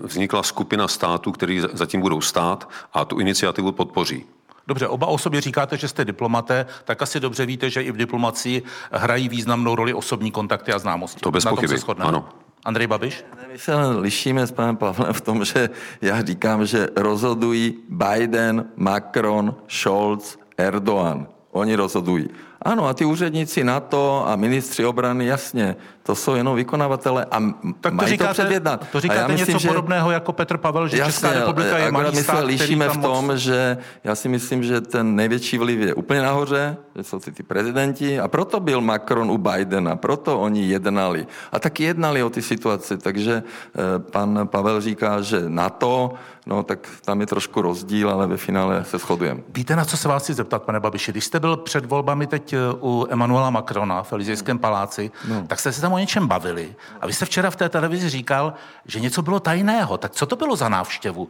[0.03, 4.25] vznikla skupina států, států, který zatím budou stát a tu iniciativu podpoří.
[4.67, 7.97] Dobře, oba o sobě říkáte, že jste diplomaté, tak asi dobře víte, že i v
[7.97, 11.19] diplomacii hrají významnou roli osobní kontakty a známosti.
[11.19, 12.29] To bez pochyby, ano.
[12.65, 13.25] Andrej Babiš?
[13.51, 15.69] My se lišíme s panem Pavlem v tom, že
[16.01, 21.27] já říkám, že rozhodují Biden, Macron, Scholz, Erdogan.
[21.51, 22.29] Oni rozhodují.
[22.61, 27.39] Ano, a ty úředníci NATO a ministři obrany, jasně, to jsou jenom vykonavatele a
[27.81, 28.87] tak to mají říkáte, to předjednat.
[28.91, 31.91] To říkáte já myslím, něco že, podobného jako Petr Pavel, že jasně, Česká republika je
[31.91, 33.37] malý my stát, se lišíme v tom, moc...
[33.37, 37.43] že já si myslím, že ten největší vliv je úplně nahoře, že jsou ty, ty
[37.43, 41.27] prezidenti a proto byl Macron u Bidena, proto oni jednali.
[41.51, 46.13] A taky jednali o ty situaci, takže eh, pan Pavel říká, že NATO,
[46.45, 49.41] no tak tam je trošku rozdíl, ale ve finále se shodujeme.
[49.49, 51.11] Víte, na co se vás chci zeptat, pane Babiši?
[51.11, 55.43] Když jste byl před volbami teď eh, u Emanuela Macrona v Elizejském paláci, no.
[55.47, 56.75] tak jste se tam o něčem bavili.
[57.01, 58.53] A vy jste včera v té televizi říkal,
[58.85, 59.97] že něco bylo tajného.
[59.97, 61.29] Tak co to bylo za návštěvu?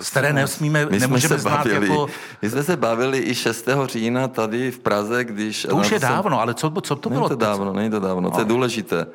[0.00, 2.06] z které nesmíme, my nemůžeme se bavili, jako...
[2.42, 3.68] My jsme se bavili i 6.
[3.86, 5.66] října tady v Praze, když...
[5.70, 6.08] To už je jsem...
[6.08, 7.28] dávno, ale co, co to není bylo?
[7.28, 8.20] to dávno, není to dávno.
[8.20, 8.30] No.
[8.30, 9.06] To je důležité,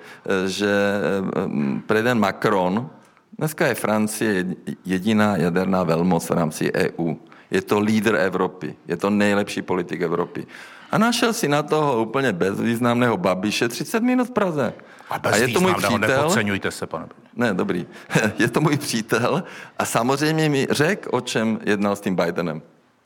[0.48, 1.02] že
[1.36, 2.90] eh, prezident Macron,
[3.38, 4.46] dneska je Francie
[4.86, 7.16] jediná jaderná velmoc v rámci EU.
[7.52, 8.76] Je to lídr Evropy.
[8.88, 10.48] Je to nejlepší politik Evropy.
[10.92, 14.74] A našel si na toho úplně bezvýznamného Babiše 30 minut v Praze.
[15.10, 16.00] A, a je to můj přítel.
[16.00, 17.08] Nepodceňujte se, pane.
[17.36, 17.88] Ne, dobrý.
[18.40, 19.44] je to můj přítel
[19.78, 22.62] a samozřejmě mi řekl, o čem jednal s tím Bidenem.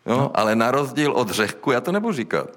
[0.06, 0.18] Jo?
[0.18, 0.32] No.
[0.34, 2.48] Ale na rozdíl od Řehku, já to nebudu říkat.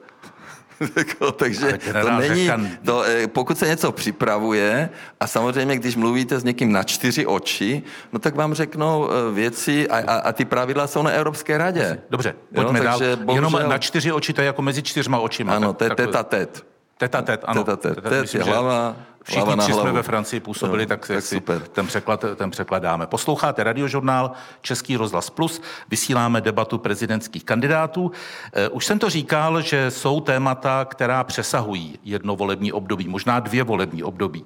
[0.97, 2.51] Jako, takže to není,
[2.85, 7.83] to, eh, pokud se něco připravuje a samozřejmě, když mluvíte s někým na čtyři oči,
[8.13, 11.99] no tak vám řeknou eh, věci a, a, a ty pravidla jsou na Evropské radě.
[12.11, 12.99] Dobře, pojďme jo, dál.
[13.17, 13.35] Bohužel...
[13.35, 15.57] Jenom na čtyři oči, to je jako mezi čtyřma očima.
[15.57, 16.67] Ano, to je teta tet.
[16.99, 17.65] Teta tet, ano.
[17.65, 18.03] Teta tet.
[18.09, 21.61] Tet je hlava, Všichni tři jsme ve Francii působili, no, tak, tak si super.
[21.61, 23.07] Ten, překlad, ten překlad dáme.
[23.07, 24.31] Posloucháte radiožurnál
[24.63, 28.13] Český rozhlas Plus, vysíláme debatu prezidentských kandidátů.
[28.53, 33.63] Eh, už jsem to říkal, že jsou témata, která přesahují jedno volební období, možná dvě
[33.63, 34.45] volební období.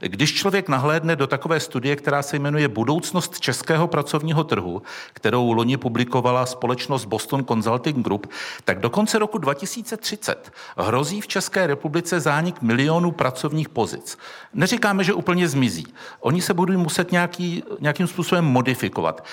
[0.00, 5.76] Když člověk nahlédne do takové studie, která se jmenuje Budoucnost českého pracovního trhu, kterou loni
[5.76, 8.26] publikovala společnost Boston Consulting Group,
[8.64, 14.15] tak do konce roku 2030 hrozí v České republice zánik milionů pracovních pozic.
[14.54, 15.86] Neříkáme, že úplně zmizí.
[16.20, 19.24] Oni se budou muset nějaký, nějakým způsobem modifikovat.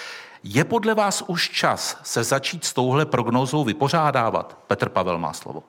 [0.43, 4.57] Je podle vás už čas se začít s touhle prognózou vypořádávat?
[4.67, 5.63] Petr Pavel má slovo.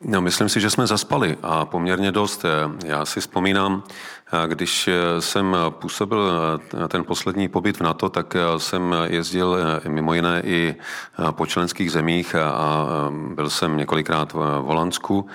[0.00, 2.44] No, myslím si, že jsme zaspali a poměrně dost.
[2.84, 3.82] Já si vzpomínám,
[4.46, 4.88] když
[5.20, 6.32] jsem působil
[6.88, 9.56] ten poslední pobyt v NATO, tak jsem jezdil
[9.88, 10.76] mimo jiné i
[11.30, 12.86] po členských zemích a
[13.34, 15.26] byl jsem několikrát v Holandsku.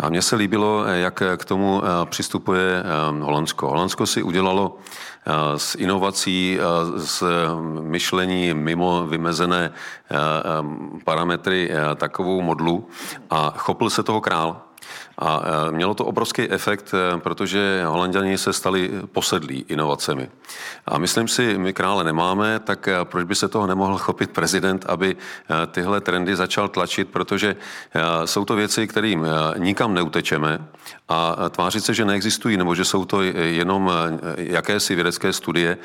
[0.00, 2.82] A mně se líbilo, jak k tomu přistupuje
[3.20, 3.68] Holandsko.
[3.68, 4.78] Holandsko si udělalo
[5.56, 6.58] s inovací,
[6.96, 7.24] s
[7.80, 9.72] myšlení mimo vymezené
[11.04, 12.88] parametry takovou modlu
[13.30, 14.60] a chopil se toho král.
[15.18, 20.28] A e, mělo to obrovský efekt, e, protože holanděni se stali posedlí inovacemi.
[20.86, 24.84] A myslím si, my krále nemáme, tak e, proč by se toho nemohl chopit prezident,
[24.88, 25.16] aby
[25.70, 27.56] tyhle trendy začal tlačit, protože
[28.24, 29.26] jsou to věci, kterým
[29.58, 30.58] nikam neutečeme
[31.08, 33.92] a tvářit se, že neexistují, nebo že jsou to jenom
[34.36, 35.78] jakési vědecké studie,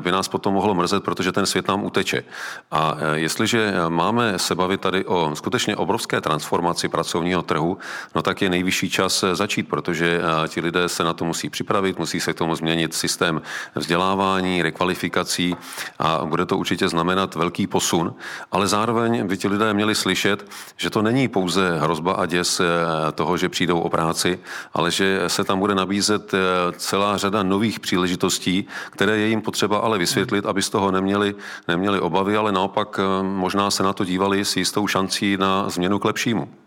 [0.00, 2.24] by nás potom mohlo mrzet, protože ten svět nám uteče.
[2.70, 7.78] A jestliže máme se bavit tady o skutečně obrovské transformaci pracovního trhu,
[8.14, 11.50] no tak je nejvyšší čas eh, začít, protože eh, ti lidé se na to musí
[11.50, 13.42] připravit, musí se k tomu změnit systém
[13.74, 15.56] vzdělávání, rekvalifikací
[15.98, 18.14] a bude to určitě znamenat velký posun,
[18.52, 22.66] ale zároveň by ti lidé měli slyšet, že to není pouze hrozba a děs eh,
[23.12, 24.38] toho, že přijdou o práci,
[24.74, 26.32] ale že se tam bude nabízet
[26.76, 31.34] celá řada nových příležitostí, které je jim potřeba ale vysvětlit, aby z toho neměli,
[31.68, 36.04] neměli obavy, ale naopak možná se na to dívali s jistou šancí na změnu k
[36.04, 36.61] lepšímu.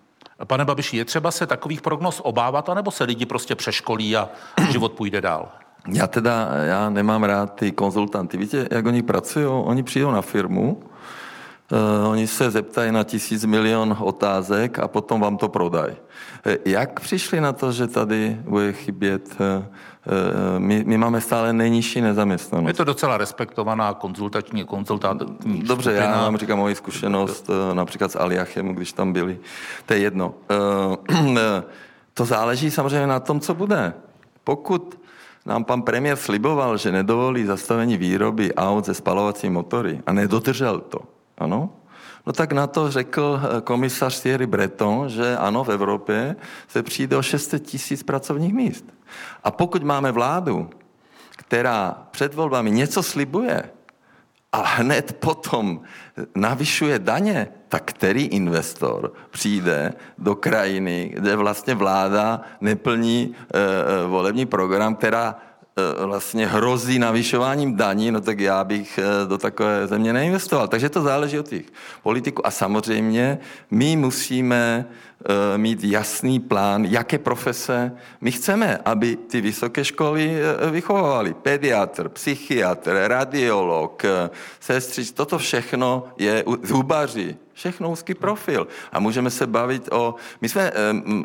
[0.47, 4.29] Pane Babiši, je třeba se takových prognoz obávat, anebo se lidi prostě přeškolí a
[4.71, 5.49] život půjde dál?
[5.93, 8.37] Já teda, já nemám rád ty konzultanty.
[8.37, 9.45] Víte, jak oni pracují?
[9.45, 10.83] Oni přijdou na firmu,
[11.71, 15.95] Uh, oni se zeptají na tisíc milion otázek a potom vám to prodají.
[16.65, 19.65] Jak přišli na to, že tady bude chybět uh,
[20.07, 22.67] Eh, my, my máme stále nejnižší nezaměstnanost.
[22.67, 26.15] Je to docela respektovaná konzultační konzultační Dobře, skupina.
[26.15, 29.39] já vám říkám moji zkušenost eh, například s Aliachem, když tam byli.
[29.85, 30.33] To je jedno.
[31.09, 31.63] Eh,
[32.13, 33.93] to záleží samozřejmě na tom, co bude.
[34.43, 34.99] Pokud
[35.45, 40.99] nám pan premiér sliboval, že nedovolí zastavení výroby aut ze spalovací motory a nedodržel to,
[41.37, 41.69] ano,
[42.25, 46.35] No tak na to řekl komisař Thierry Breton, že ano, v Evropě
[46.67, 48.85] se přijde o 600 tisíc pracovních míst.
[49.43, 50.69] A pokud máme vládu,
[51.37, 53.63] která před volbami něco slibuje
[54.51, 55.81] a hned potom
[56.35, 64.95] navyšuje daně, tak který investor přijde do krajiny, kde vlastně vláda neplní e, volební program,
[64.95, 65.35] která
[66.05, 70.67] vlastně hrozí navyšováním daní, no tak já bych e, do takové země neinvestoval.
[70.67, 71.65] Takže to záleží od těch
[72.03, 72.47] politiků.
[72.47, 73.39] A samozřejmě
[73.71, 74.85] my musíme
[75.29, 81.33] Eh, mít jasný plán, jaké profese my chceme, aby ty vysoké školy eh, vychovaly.
[81.33, 88.67] Pediatr, psychiatr, radiolog, eh, sestřič, toto všechno je zubaři, všechno úzký profil.
[88.91, 90.15] A můžeme se bavit o...
[90.41, 90.71] My jsme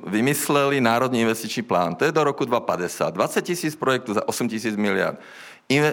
[0.06, 3.14] vymysleli Národní investiční plán, to je do roku 2050.
[3.14, 5.20] 20 tisíc projektů za 8 tisíc miliard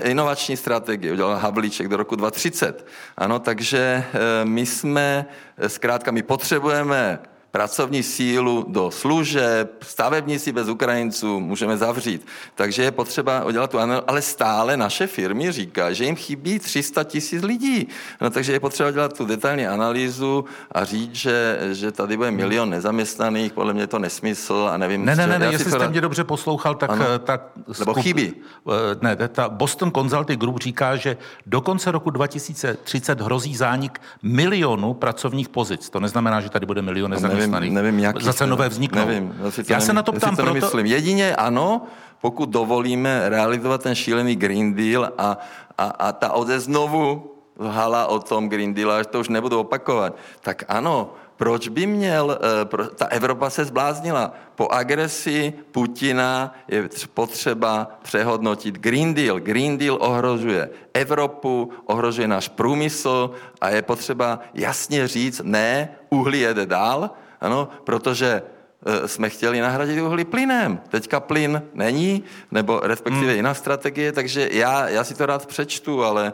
[0.04, 2.88] inovační strategie, udělal Havlíček do roku 2030.
[3.18, 4.04] Ano, takže
[4.44, 5.26] my jsme,
[5.68, 7.20] zkrátka, my potřebujeme
[7.52, 12.28] pracovní sílu do služeb, stavebníci bez Ukrajinců můžeme zavřít.
[12.56, 17.04] Takže je potřeba udělat tu analýzu, ale stále naše firmy říkají, že jim chybí 300
[17.04, 17.88] tisíc lidí.
[18.22, 22.70] No, takže je potřeba dělat tu detailní analýzu a říct, že, že tady bude milion
[22.70, 25.06] nezaměstnaných, podle mě je to nesmysl a nevím.
[25.06, 27.06] Ne, ne, ne, ne jestli jste mě dobře poslouchal, tak ano.
[27.16, 27.40] Eh, ta
[27.80, 28.34] Nebo skup, chybí.
[28.70, 34.94] Eh, ne, ta Boston Consulting Group říká, že do konce roku 2030 hrozí zánik milionu
[34.94, 35.90] pracovních pozic.
[35.90, 39.06] To neznamená, že tady bude milion nezaměstnaných nevím, nevím jak zase nové vzniknou.
[39.06, 40.54] Nevím, zase to Já nevím, se na to ptám to proto...
[40.54, 40.86] Nemyslím.
[40.86, 41.82] Jedině ano,
[42.22, 45.38] pokud dovolíme realizovat ten šílený Green Deal a,
[45.78, 50.16] a, a ta ode znovu hala o tom Green Deal, až to už nebudu opakovat,
[50.42, 54.34] tak ano, proč by měl, eh, ta Evropa se zbláznila.
[54.56, 59.40] Po agresi Putina je potřeba přehodnotit Green Deal.
[59.40, 66.66] Green Deal ohrožuje Evropu, ohrožuje náš průmysl a je potřeba jasně říct, ne, uhlí jede
[66.66, 68.42] dál, ano, protože
[68.86, 70.80] Eh, jsme chtěli nahradit uhlí plynem.
[70.90, 73.36] Teďka plyn není, nebo respektive hmm.
[73.36, 76.34] jiná strategie, takže já, já si to rád přečtu, ale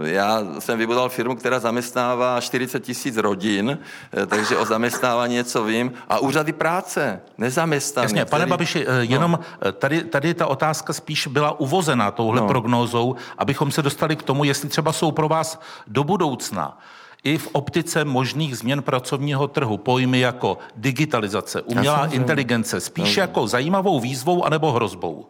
[0.00, 3.78] uh, já jsem vybudoval firmu, která zaměstnává 40 tisíc rodin,
[4.18, 5.92] uh, takže o zaměstnávání něco vím.
[6.08, 8.04] A úřady práce, nezaměstnaný.
[8.04, 8.50] Jasně, pane který...
[8.50, 9.72] Babiši, jenom no.
[9.72, 12.48] tady, tady ta otázka spíš byla uvozená touhle no.
[12.48, 16.78] prognózou, abychom se dostali k tomu, jestli třeba jsou pro vás do budoucna
[17.24, 24.00] i v optice možných změn pracovního trhu pojmy jako digitalizace, umělá inteligence, spíš jako zajímavou
[24.00, 25.26] výzvou anebo hrozbou?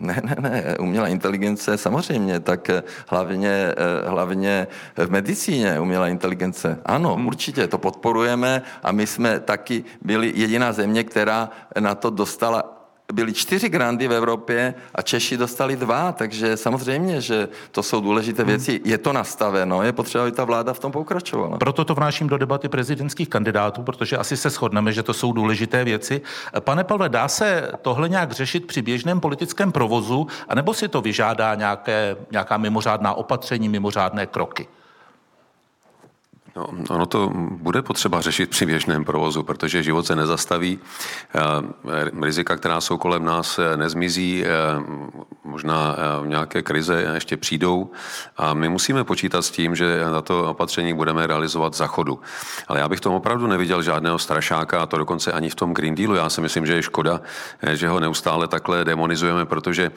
[0.00, 6.80] Ne, ne, ne, umělá inteligence samozřejmě, tak eh, hlavně, eh, hlavně v medicíně umělá inteligence.
[6.84, 7.26] Ano, hmm.
[7.26, 11.50] určitě, to podporujeme a my jsme taky byli jediná země, která
[11.80, 12.81] na to dostala
[13.12, 18.44] byly čtyři grandy v Evropě a Češi dostali dva, takže samozřejmě, že to jsou důležité
[18.44, 18.80] věci.
[18.84, 21.58] Je to nastaveno, je potřeba, aby ta vláda v tom pokračovala.
[21.58, 25.84] Proto to vnáším do debaty prezidentských kandidátů, protože asi se shodneme, že to jsou důležité
[25.84, 26.20] věci.
[26.60, 31.54] Pane Pavle, dá se tohle nějak řešit při běžném politickém provozu, anebo si to vyžádá
[31.54, 34.68] nějaké, nějaká mimořádná opatření, mimořádné kroky?
[36.56, 40.78] No, ono to bude potřeba řešit při běžném provozu, protože život se nezastaví,
[41.34, 41.40] eh,
[42.24, 44.48] rizika, která jsou kolem nás, eh, nezmizí, eh,
[45.44, 47.90] možná nějaké krize ještě přijdou
[48.36, 52.20] a my musíme počítat s tím, že na to opatření budeme realizovat za chodu.
[52.68, 55.94] Ale já bych tom opravdu neviděl žádného strašáka, a to dokonce ani v tom Green
[55.94, 56.14] Dealu.
[56.14, 57.20] Já si myslím, že je škoda,
[57.72, 59.90] že ho neustále takhle demonizujeme, protože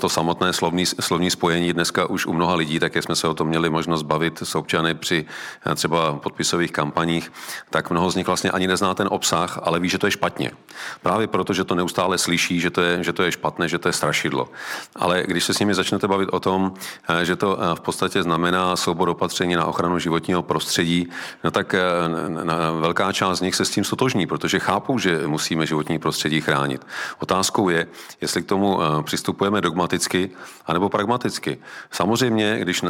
[0.00, 3.48] to samotné slovní, slovní spojení dneska už u mnoha lidí, tak jsme se o tom
[3.48, 5.19] měli možnost bavit s občany při
[5.66, 7.32] Eh, třeba podpisových kampaních,
[7.70, 10.50] tak mnoho z nich vlastně ani nezná ten obsah, ale ví, že to je špatně.
[11.02, 13.88] Právě proto, že to neustále slyší, že to je, že to je špatné, že to
[13.88, 14.48] je strašidlo.
[14.96, 16.72] Ale když se s nimi začnete bavit o tom,
[17.08, 21.08] eh, že to eh, v podstatě znamená soubor opatření na ochranu životního prostředí,
[21.44, 21.74] no tak
[22.80, 26.86] velká část z nich se s tím stotožní, protože chápou, že musíme životní prostředí chránit.
[27.18, 27.86] Otázkou je,
[28.20, 30.30] jestli k tomu přistupujeme dogmaticky
[30.66, 31.58] anebo pragmaticky.
[31.90, 32.84] Samozřejmě, když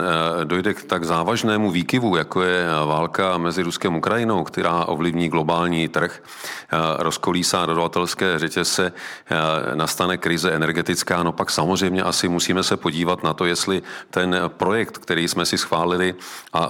[0.45, 5.89] dojde k tak závažnému výkyvu, jako je válka mezi Ruskem a Ukrajinou, která ovlivní globální
[5.89, 12.77] trh, eh, rozkolísá dodavatelské řetězce, eh, nastane krize energetická, no pak samozřejmě asi musíme se
[12.77, 16.15] podívat na to, jestli ten projekt, který jsme si schválili,
[16.53, 16.69] a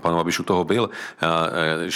[0.00, 1.28] pan Babiš u toho byl, eh,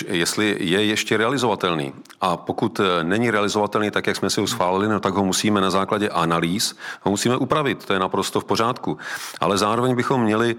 [0.09, 1.93] jestli je ještě realizovatelný.
[2.21, 5.71] A pokud není realizovatelný tak, jak jsme si ho schválili, no tak ho musíme na
[5.71, 8.99] základě analýz, ho musíme upravit, to je naprosto v pořádku.
[9.41, 10.57] Ale zároveň bychom měli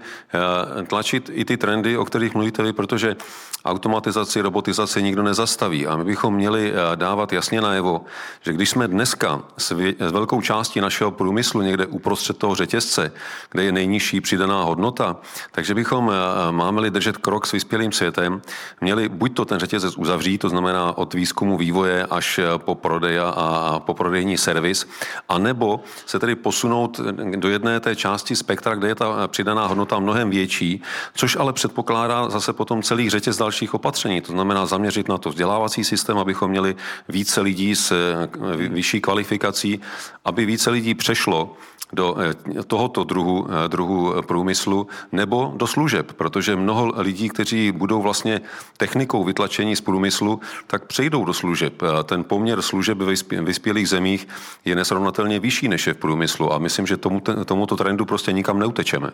[0.86, 3.16] tlačit i ty trendy, o kterých kterých mluvíte vy, protože
[3.64, 5.86] automatizaci, robotizaci nikdo nezastaví.
[5.86, 8.04] A my bychom měli eh, dávat jasně najevo,
[8.42, 13.12] že když jsme dneska s, vě- s velkou částí našeho průmyslu někde uprostřed toho řetězce,
[13.50, 15.16] kde je nejnižší přidaná hodnota,
[15.50, 18.42] takže bychom eh, máme-li držet krok s vyspělým světem,
[18.80, 23.18] měli buď to ten řetězec uzavřít, to znamená od výzkumu vývoje až eh, po prodej
[23.20, 24.88] a po prodejní servis,
[25.28, 27.00] anebo se tedy posunout
[27.36, 30.82] do jedné té části spektra, kde je ta přidaná hodnota mnohem větší,
[31.14, 34.20] což ale předpokládá zase potom celý řetěz další dalších opatření.
[34.20, 36.76] To znamená zaměřit na to vzdělávací systém, abychom měli
[37.08, 39.80] více lidí s eh, vyšší kvalifikací,
[40.24, 41.56] aby více lidí přešlo
[41.94, 48.02] do eh, tohoto druhu, eh, druhu průmyslu nebo do služeb, protože mnoho lidí, kteří budou
[48.02, 48.40] vlastně
[48.76, 51.82] technikou vytlačení z průmyslu, tak přejdou do služeb.
[52.04, 54.28] Ten poměr služeb ve vyspělých zemích
[54.64, 58.58] je nesrovnatelně vyšší než je v průmyslu a myslím, že tomu, tomuto trendu prostě nikam
[58.58, 59.10] neutečeme.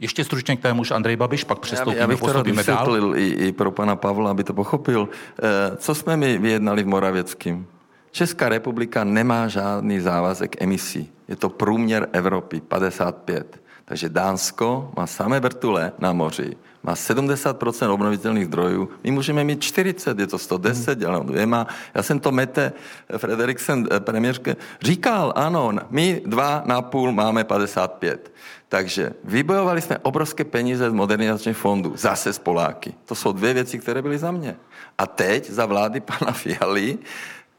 [0.00, 2.20] Ještě stručně k témuž Andrej Babiš, pak přestoupíme, já, já bych
[2.66, 3.16] to dál.
[3.16, 5.08] I, i pro pana Pavla, aby to pochopil.
[5.42, 7.66] Eh, co jsme my vyjednali v Moravěckým?
[8.10, 11.12] Česká republika nemá žádný závazek emisí.
[11.28, 13.60] Je to průměr Evropy 55.
[13.84, 20.18] Takže Dánsko má samé vrtule na moři, má 70% obnovitelných zdrojů, my můžeme mít 40,
[20.18, 21.14] je to 110, hmm.
[21.14, 21.66] ale dvěma.
[21.94, 22.72] Já jsem to Mete
[23.16, 28.32] Frederiksen, eh, premiérské, říkal, ano, my dva na půl máme 55.
[28.68, 32.94] Takže vybojovali jsme obrovské peníze z modernizačních fondů, zase z Poláky.
[33.04, 34.56] To jsou dvě věci, které byly za mě.
[34.98, 36.98] A teď za vlády pana Fialy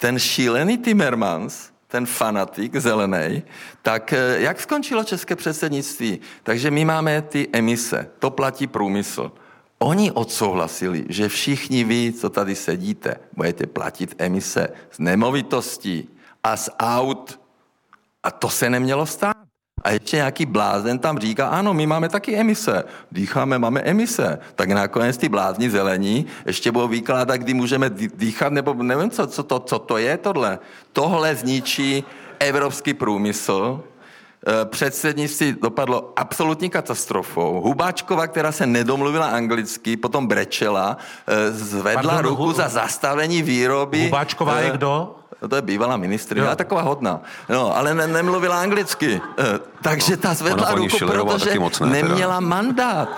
[0.02, 3.44] ten šílený Timmermans, ten fanatik zelený,
[3.82, 6.20] tak eh, jak skončilo české předsednictví?
[6.44, 9.32] Takže my máme ty emise, to platí průmysl.
[9.80, 16.10] Oni odsouhlasili, že všichni vy, co tady sedíte, budete platit emise z nemovitostí
[16.44, 17.40] a z aut.
[18.24, 19.41] A to se nemělo stát.
[19.84, 22.84] A ještě nějaký blázen tam říká, ano, my máme taky emise.
[23.12, 24.40] Dýcháme, máme emise.
[24.56, 29.44] Tak nakonec ty blázni zelení ještě budou vykládat, kdy můžeme dýchat, nebo nevím, co, co,
[29.44, 30.60] to, co to je tohle.
[30.94, 32.04] Tohle zničí
[32.40, 33.84] evropský průmysl,
[34.66, 37.62] předsednictví dopadlo absolutní katastrofou.
[37.62, 44.04] Hubáčková, která se nedomluvila anglicky, potom brečela, eh, zvedla Pardon, ruku za zastavení výroby.
[44.04, 45.16] Hubáčková je eh, kdo?
[45.42, 47.22] No to je bývalá ministrině, taková hodná.
[47.50, 49.22] No, ale ne, nemluvila anglicky.
[49.82, 53.10] Takže ta zvedla ruku, protože neměla mandát.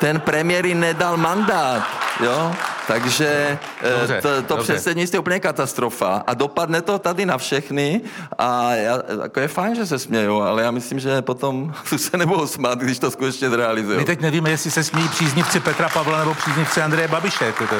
[0.00, 1.82] Ten premiér nedal mandát.
[2.24, 2.52] Jo?
[2.86, 8.00] Takže eh, dobře, to, to předsednictví je úplně katastrofa a dopadne to tady na všechny
[8.38, 12.46] a já, jako je fajn, že se smějou, ale já myslím, že potom se nebudou
[12.46, 13.98] smát, když to skutečně zrealizují.
[13.98, 17.44] My teď nevíme, jestli se smějí příznivci Petra Pavla nebo příznivci Andreje Babiše.
[17.44, 17.76] Jako to,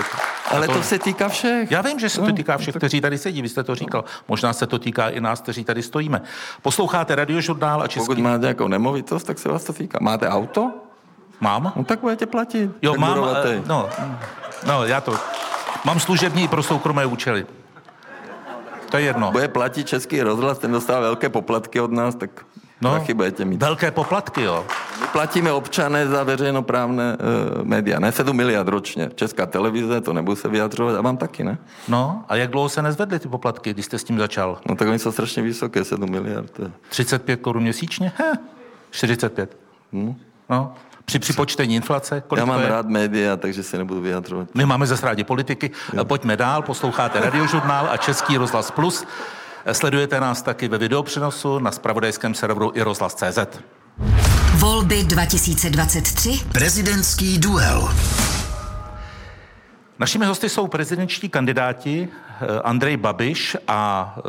[0.51, 1.71] ale to, to se týká všech.
[1.71, 4.05] Já vím, že se to no, týká všech, kteří tady sedí, vy jste to říkal.
[4.29, 6.23] Možná se to týká i nás, kteří tady stojíme.
[6.63, 8.07] Posloucháte radiožurnál a český...
[8.07, 9.99] Pokud máte jako nemovitost, tak se vás to týká.
[10.01, 10.73] Máte auto?
[11.41, 11.73] Mám?
[11.77, 12.71] No tak budete platit.
[12.83, 13.27] Jo, mám, uh,
[13.67, 13.89] no,
[14.67, 15.15] no, já to,
[15.85, 17.47] mám služební pro soukromé účely.
[18.91, 19.33] To je jedno.
[19.33, 22.31] Bude platit český rozhlas, ten dostává velké poplatky od nás, tak
[22.81, 23.63] no, taky budete mít.
[23.63, 24.65] Velké poplatky, jo.
[25.01, 29.11] My platíme občané za veřejnoprávné uh, média, ne 7 miliard ročně.
[29.15, 31.59] Česká televize, to nebudu se vyjadřovat, a vám taky, ne?
[31.89, 34.59] No, a jak dlouho se nezvedly ty poplatky, když jste s tím začal?
[34.69, 36.61] No tak oni jsou strašně vysoké, 7 miliard.
[36.89, 38.13] 35 korun měsíčně?
[38.17, 38.33] He,
[38.91, 39.57] 45.
[39.93, 40.15] Hmm.
[40.51, 40.75] No,
[41.11, 42.23] při připočtení inflace?
[42.27, 44.49] Kolik Já mám rád média, takže se nebudu vyjadřovat.
[44.55, 45.71] My máme zase rádi politiky.
[45.93, 46.05] Jo.
[46.05, 49.05] Pojďme dál, posloucháte Radiožurnál a Český rozhlas Plus.
[49.73, 53.39] Sledujete nás taky ve videopřenosu na spravodajském serveru i rozhlas.cz.
[54.55, 56.31] Volby 2023.
[56.53, 57.89] Prezidentský duel.
[59.99, 64.23] Našimi hosty jsou prezidentští kandidáti eh, Andrej Babiš a eh,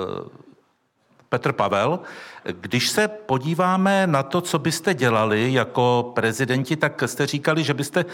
[1.29, 1.99] Petr Pavel.
[2.43, 8.05] Když se podíváme na to, co byste dělali jako prezidenti, tak jste říkali, že byste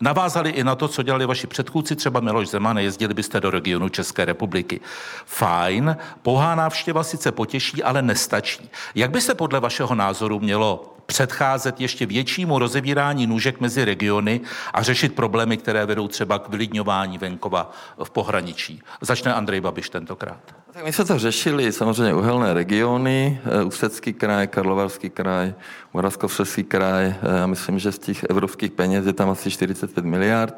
[0.00, 3.88] navázali i na to, co dělali vaši předchůdci, třeba Miloš Zeman, jezdili byste do regionu
[3.88, 4.80] České republiky.
[5.26, 8.70] Fajn, pouhá návštěva sice potěší, ale nestačí.
[8.94, 14.40] Jak by se podle vašeho názoru mělo předcházet ještě většímu rozevírání nůžek mezi regiony
[14.74, 17.72] a řešit problémy, které vedou třeba k vylidňování venkova
[18.04, 18.82] v pohraničí.
[19.00, 20.63] Začne Andrej Babiš tentokrát.
[20.74, 25.54] Tak my jsme to řešili, samozřejmě uhelné regiony, eh, Ústecký kraj, Karlovarský kraj,
[25.92, 27.06] Moravskoslezský kraj.
[27.06, 30.54] Eh, já myslím, že z těch evropských peněz je tam asi 45 miliard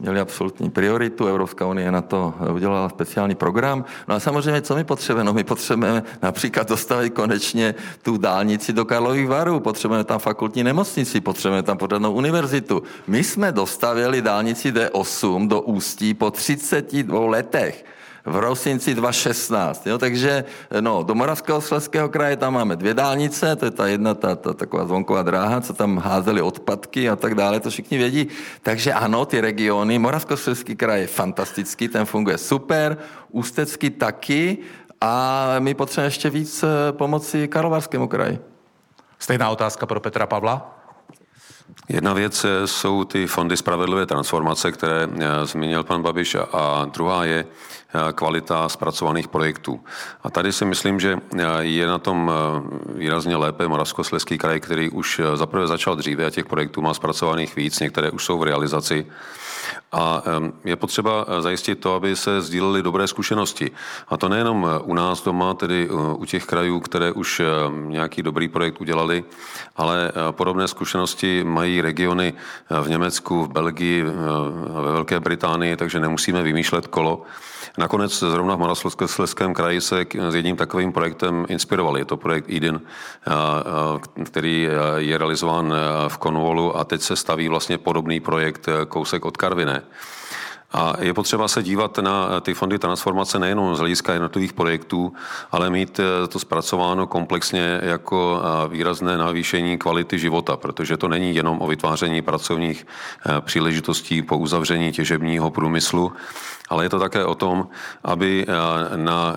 [0.00, 3.84] měli absolutní prioritu, Evropská unie na to udělala speciální program.
[4.08, 5.26] No a samozřejmě, co my potřebujeme?
[5.26, 11.20] No my potřebujeme například dostavit konečně tu dálnici do Karlových varů, potřebujeme tam fakultní nemocnici,
[11.20, 12.82] potřebujeme tam pořádnou univerzitu.
[13.06, 17.84] My jsme dostavili dálnici D8 do Ústí po 32 letech
[18.26, 19.86] v Rosinci 2016.
[19.86, 19.98] Jo?
[19.98, 20.44] Takže
[20.80, 24.52] no, do Moravského sleského kraje tam máme dvě dálnice, to je ta jedna, ta, ta
[24.52, 28.28] taková zvonková dráha, co tam házeli odpadky a tak dále, to všichni vědí.
[28.62, 32.96] Takže ano, ty regiony, Moravskoslezský kraj je fantastický, ten funguje super,
[33.30, 34.58] Ústecký taky
[35.00, 38.38] a my potřebujeme ještě víc eh, pomoci Karlovarskému kraji.
[39.18, 40.75] Stejná otázka pro Petra Pavla.
[41.88, 47.24] Jedna věc eh, jsou ty fondy spravedlivé transformace, které eh, zmínil pan Babiš, a druhá
[47.24, 49.80] je eh, kvalita zpracovaných projektů.
[50.22, 51.18] A tady si myslím, že
[51.60, 52.32] je na tom
[52.94, 57.80] výrazně lépe Moravskoslezský kraj, který už zaprvé začal dříve a těch projektů má zpracovaných víc,
[57.80, 59.06] některé už jsou v realizaci.
[59.92, 60.22] A
[60.64, 63.70] je potřeba eh, zajistit to, aby se sdílely dobré zkušenosti.
[64.08, 67.42] A to nejenom eh, u nás doma, tedy eh, u těch krajů, které už
[67.86, 69.24] nějaký dobrý projekt udělali,
[69.76, 72.34] ale podobné zkušenosti mají regiony
[72.82, 74.02] v Německu, v Belgii,
[74.82, 77.22] ve Velké Británii, takže nemusíme vymýšlet kolo.
[77.78, 82.00] Nakonec zrovna v Moravskoslezském kraji se s jedním takovým projektem inspirovali.
[82.00, 82.80] Je to projekt Eden,
[84.24, 85.74] který je realizován
[86.08, 89.82] v Konvolu a teď se staví vlastně podobný projekt kousek od Karviné.
[90.72, 95.12] A je potřeba se dívat na ty fondy transformace nejenom z hlediska jednotlivých projektů,
[95.52, 101.66] ale mít to zpracováno komplexně jako výrazné navýšení kvality života, protože to není jenom o
[101.66, 102.86] vytváření pracovních
[103.40, 106.12] příležitostí po uzavření těžebního průmyslu,
[106.68, 107.68] ale je to také o tom,
[108.04, 108.46] aby
[108.96, 109.36] na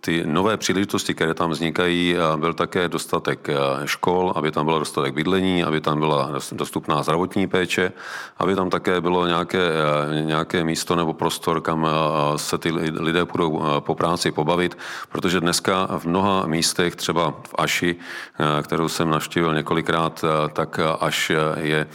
[0.00, 3.48] ty nové příležitosti, které tam vznikají, byl také dostatek
[3.84, 7.92] škol, aby tam byl dostatek bydlení, aby tam byla dostupná zdravotní péče,
[8.38, 9.58] aby tam také bylo nějaké,
[10.24, 11.86] nějaké místo nebo prostor, kam
[12.36, 14.78] se ty lidé budou po práci pobavit,
[15.08, 17.96] protože dneska v mnoha místech, třeba v Aši,
[18.62, 21.86] kterou jsem navštívil několikrát, tak až je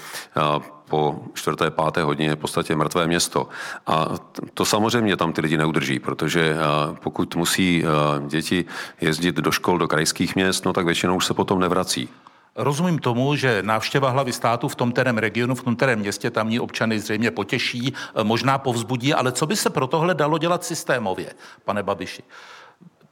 [0.94, 3.48] po čtvrté, páté hodině v podstatě mrtvé město.
[3.88, 4.10] A
[4.54, 6.56] to samozřejmě tam ty lidi neudrží, protože
[6.94, 7.84] pokud musí
[8.28, 8.66] děti
[9.02, 12.10] jezdit do škol do krajských měst, no tak většinou už se potom nevrací.
[12.56, 16.60] Rozumím tomu, že návštěva hlavy státu v tom terém regionu, v tom terém městě tamní
[16.60, 21.34] občany zřejmě potěší, možná povzbudí, ale co by se pro tohle dalo dělat systémově,
[21.66, 22.24] pane Babiši?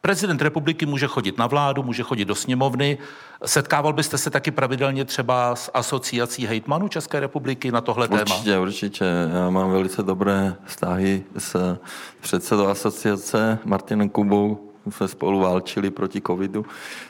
[0.01, 2.97] Prezident republiky může chodit na vládu, může chodit do sněmovny.
[3.45, 8.35] Setkával byste se taky pravidelně třeba s asociací hejtmanů České republiky na tohle určitě, téma?
[8.35, 9.05] Určitě, určitě.
[9.33, 11.77] Já mám velice dobré vztahy s
[12.21, 16.65] předsedou asociace Martinem Kubou, jsme spolu válčili proti covidu,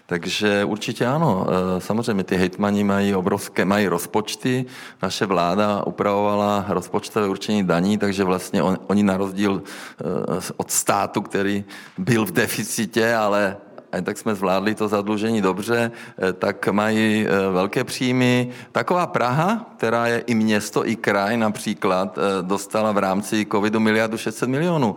[0.05, 1.47] takže určitě ano.
[1.77, 4.65] E, samozřejmě ty hejtmani mají obrovské, mají rozpočty,
[5.01, 11.21] naše vláda upravovala rozpočtové určení daní, takže vlastně on, oni na rozdíl e, od státu,
[11.21, 11.63] který
[11.97, 13.57] byl v deficitě, ale
[13.91, 18.49] a tak jsme zvládli to zadlužení dobře, eh, tak mají eh, velké příjmy.
[18.71, 24.17] Taková Praha, která je i město, i kraj například, eh, dostala v rámci covidu miliardu
[24.17, 24.95] 600 milionů.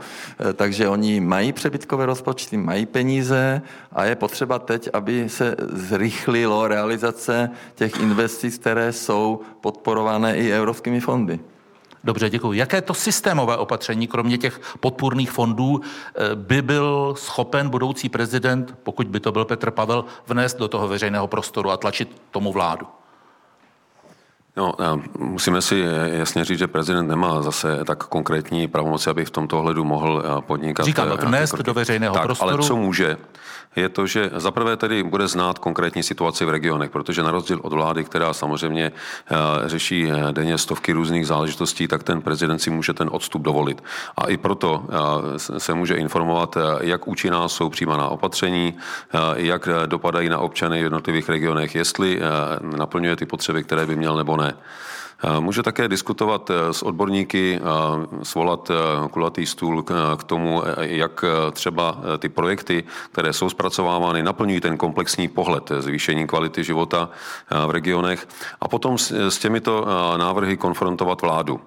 [0.55, 7.51] Takže oni mají přebytkové rozpočty, mají peníze a je potřeba teď, aby se zrychlilo realizace
[7.75, 11.41] těch investic, které jsou podporované i evropskými fondy.
[12.05, 12.53] Dobře, děkuji.
[12.53, 19.07] Jaké to systémové opatření, kromě těch podpůrných fondů, eh, by byl schopen budoucí prezident, pokud
[19.07, 22.87] by to byl Petr Pavel, vnést do toho veřejného prostoru a tlačit tomu vládu?
[24.57, 24.75] No,
[25.19, 29.85] musíme si jasně říct, že prezident nemá zase tak konkrétní pravomoci, aby v tomto ohledu
[29.85, 30.87] mohl eh, podnikat.
[30.87, 32.51] Říkám, eh, vnést do veřejného tak, prostoru.
[32.51, 33.17] Ale co může,
[33.77, 37.73] je to, že zaprvé tedy bude znát konkrétní situaci v regionech, protože na rozdíl od
[37.73, 39.35] vlády, která samozřejmě eh,
[39.69, 43.85] řeší denně stovky různých záležitostí, tak ten prezident si může ten odstup dovolit.
[44.17, 44.85] A i proto
[45.59, 48.75] se může informovat, jak účinná jsou přijímaná opatření,
[49.37, 52.21] jak dopadají na občany v jednotlivých regionech, jestli
[52.77, 54.55] naplňuje ty potřeby, které by měl nebo ne ne.
[55.41, 57.61] Může také diskutovat eh, s odborníky,
[58.23, 59.83] svolat eh, kulatý stůl
[60.17, 66.27] k tomu, eh, jak třeba ty projekty, které jsou zpracovávány, naplňují ten komplexní pohled zvýšení
[66.27, 67.09] kvality života
[67.67, 68.29] v regionech
[68.61, 69.87] a potom s těmito
[70.17, 71.61] návrhy konfrontovat vládu.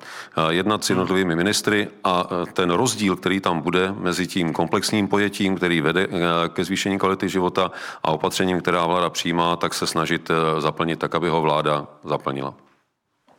[0.50, 5.82] Jednat s jednotlivými ministry a ten rozdíl, který tam bude mezi tím komplexním pojetím, který
[5.82, 6.08] vede
[6.50, 7.72] ke zvýšení kvality života
[8.04, 12.67] a opatřením, která vláda přijímá, tak se snažit zaplnit tak, aby ho vláda zaplnila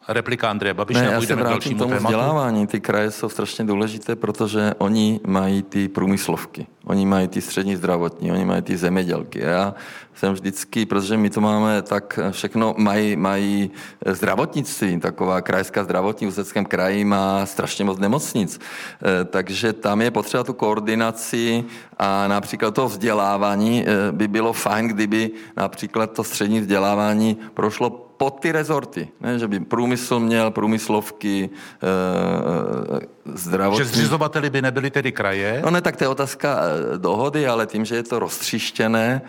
[0.09, 2.07] replika Andreje Babiše ne, já se vrátím k tomu tématu.
[2.07, 2.67] vzdělávání.
[2.67, 8.33] Ty kraje jsou strašně důležité, protože oni mají ty průmyslovky, oni mají ty střední zdravotní,
[8.33, 9.41] oni mají ty zemědělky.
[9.41, 9.75] Já
[10.15, 13.71] jsem vždycky, protože my to máme tak všechno, mají, mají
[14.07, 20.11] zdravotnictví, taková krajská zdravotní v Ústeckém kraji má strašně moc nemocnic, eh, takže tam je
[20.11, 21.65] potřeba tu koordinaci
[21.99, 28.41] a například to vzdělávání eh, by bylo fajn, kdyby například to střední vzdělávání prošlo pod
[28.41, 29.09] ty rezorty.
[29.21, 29.39] Ne?
[29.39, 31.51] Že by průmysl měl průmyslovky,
[31.83, 33.85] e, zdravotní.
[33.85, 35.63] Že zřizovateli by nebyly tedy kraje?
[35.65, 36.59] No ne, tak to je otázka
[36.97, 39.23] dohody, ale tím, že je to roztříštěné,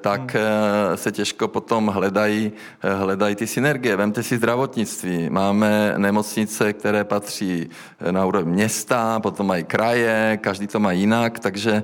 [0.00, 0.42] tak hmm.
[0.94, 3.96] se těžko potom hledají, hledají ty synergie.
[3.96, 5.30] Vemte si zdravotnictví.
[5.30, 7.70] Máme nemocnice, které patří
[8.10, 11.82] na úroveň města, potom mají kraje, každý to má jinak, takže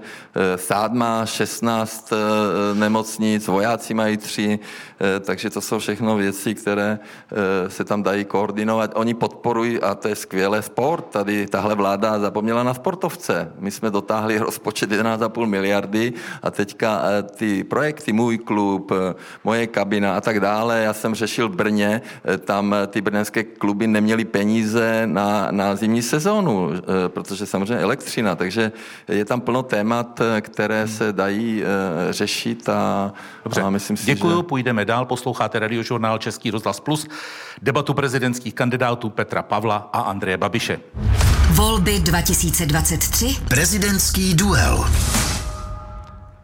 [0.56, 2.12] stát má 16
[2.74, 4.58] nemocnic, vojáci mají tři,
[5.20, 8.92] takže to jsou všechno věci, které eh, se tam dají koordinovat.
[8.94, 11.06] Oni podporují, a to je skvělé, sport.
[11.10, 13.52] Tady tahle vláda zapomněla na sportovce.
[13.58, 19.66] My jsme dotáhli rozpočet 11,5 miliardy a teďka eh, ty projekty, můj klub, eh, moje
[19.66, 22.02] kabina a tak dále, já jsem řešil v Brně,
[22.44, 26.70] tam ty brněnské kluby neměly peníze na, na zimní sezónu,
[27.08, 28.72] protože samozřejmě elektřina, takže
[29.08, 31.62] je tam plno témat, které se dají
[32.10, 33.12] řešit a,
[33.44, 33.62] Dobře.
[33.62, 34.42] a myslím si, Děkuju, že...
[34.42, 37.08] půjdeme dál, posloucháte radiožurnál Český rozhlas Plus,
[37.62, 40.80] debatu prezidentských kandidátů Petra Pavla a Andreje Babiše.
[41.56, 43.36] Volby 2023.
[43.48, 44.84] Prezidentský duel.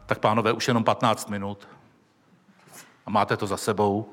[0.06, 1.68] Tak pánové, už jenom 15 minut.
[3.06, 4.10] a máte to za sebou.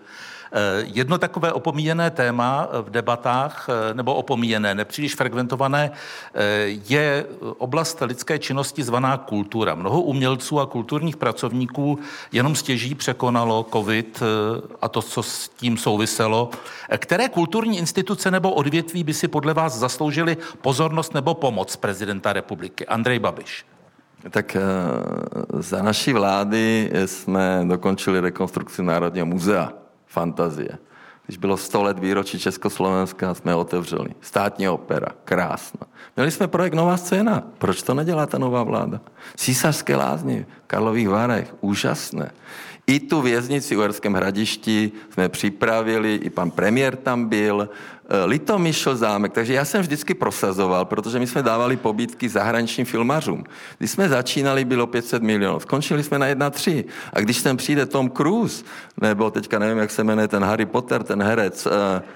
[0.52, 5.92] Eh, jedno takové opomíjené téma v debatách, eh, nebo opomíjené, nepříliš frekventované,
[6.34, 7.26] eh, je
[7.58, 9.76] oblast lidské činnosti zvaná kultura.
[9.76, 12.00] Mnoho umělců a kulturních pracovníků
[12.32, 14.24] jenom stěží překonalo COVID
[14.82, 16.50] a to, co s tím souviselo.
[16.98, 22.86] Které kulturní instituce nebo odvětví by si podle vás zasloužili pozornost nebo pomoc prezidenta republiky?
[22.86, 23.66] Andrej Babiš.
[24.30, 24.58] Tak
[25.60, 29.74] za naší vlády jsme dokončili rekonstrukci Národního muzea
[30.10, 30.78] fantazie.
[31.26, 34.10] Když bylo 100 let výročí Československa, jsme otevřeli.
[34.22, 35.88] Státní opera, krásná.
[36.16, 37.44] Měli jsme projekt Nová scéna.
[37.58, 39.02] Proč to nedělá ta nová vláda?
[39.36, 42.32] Císařské lázně, Karlových Varech, úžasné.
[42.88, 47.70] I tu věznici v Uherském hradišti jsme připravili, i pan premiér tam byl,
[48.26, 53.44] Litomyšl zámek, takže já jsem vždycky prosazoval, protože my jsme dávali pobídky zahraničním filmařům.
[53.78, 56.86] Když jsme začínali, bylo 500 milionů, skončili jsme na 1,3.
[57.14, 58.64] A když sem přijde Tom Cruise,
[59.02, 61.72] nebo teďka nevím, jak se jmenuje ten Harry Potter, ten herec, uh,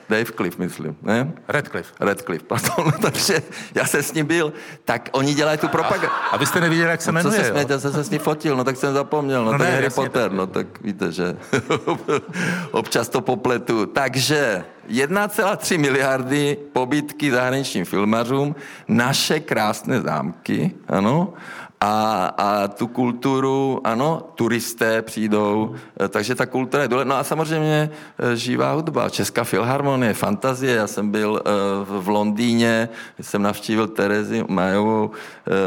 [0.09, 1.33] Dave Cliff, myslím, ne?
[1.47, 1.93] Redcliffe.
[1.99, 3.41] Redcliffe, pardon, takže
[3.75, 4.53] já jsem s ním byl,
[4.85, 6.15] tak oni dělají tu propagandu.
[6.31, 7.37] A vy jste neviděli, jak se no, jmenuje?
[7.37, 9.63] Co se smějte, jsem se s ním fotil, no tak jsem zapomněl, no, no to
[9.63, 11.37] je Harry Potter, no tak víte, že
[12.71, 13.85] občas to popletu.
[13.85, 18.55] Takže 1,3 miliardy pobytky zahraničním filmařům,
[18.87, 21.33] naše krásné zámky, ano,
[21.83, 27.09] a, a tu kulturu, ano, turisté přijdou, eh, takže ta kultura je důležitá.
[27.09, 30.75] No a samozřejmě eh, živá hudba, Česká filharmonie, fantazie.
[30.75, 31.49] Já jsem byl eh,
[31.99, 32.89] v Londýně,
[33.21, 35.11] jsem navštívil Terezi Majovou,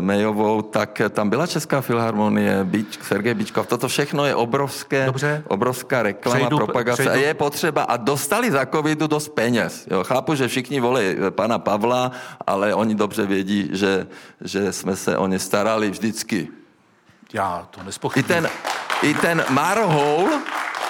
[0.01, 3.67] Majovou, tak tam byla Česká filharmonie, Bíč, Sergej Bíčkov.
[3.67, 5.43] Toto všechno je obrovské, Dobře.
[5.49, 7.03] obrovská reklama, přejdu, propagace.
[7.03, 7.21] Přejdu.
[7.21, 9.87] A je potřeba, a dostali za covidu dost peněz.
[9.91, 12.11] Jo, chápu, že všichni volí pana Pavla,
[12.47, 14.07] ale oni dobře vědí, že,
[14.41, 16.49] že jsme se o ně starali vždy vždycky.
[17.33, 18.39] Já to nespochybnuju.
[18.39, 18.51] I ten,
[19.03, 20.29] I ten Marhoul,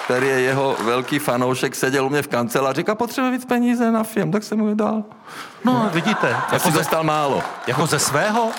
[0.03, 4.03] který je jeho velký fanoušek, seděl u mě v kanceláři a potřebuje víc peníze na
[4.03, 5.03] film, tak jsem mu je dal.
[5.65, 6.27] No, vidíte.
[6.29, 7.43] Já jako ze, dostal málo.
[7.67, 8.51] Jako ze svého?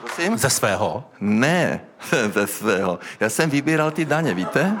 [0.00, 0.38] Prosím?
[0.38, 1.04] Ze svého?
[1.20, 1.80] Ne,
[2.34, 2.98] ze svého.
[3.20, 4.76] Já jsem vybíral ty daně, víte?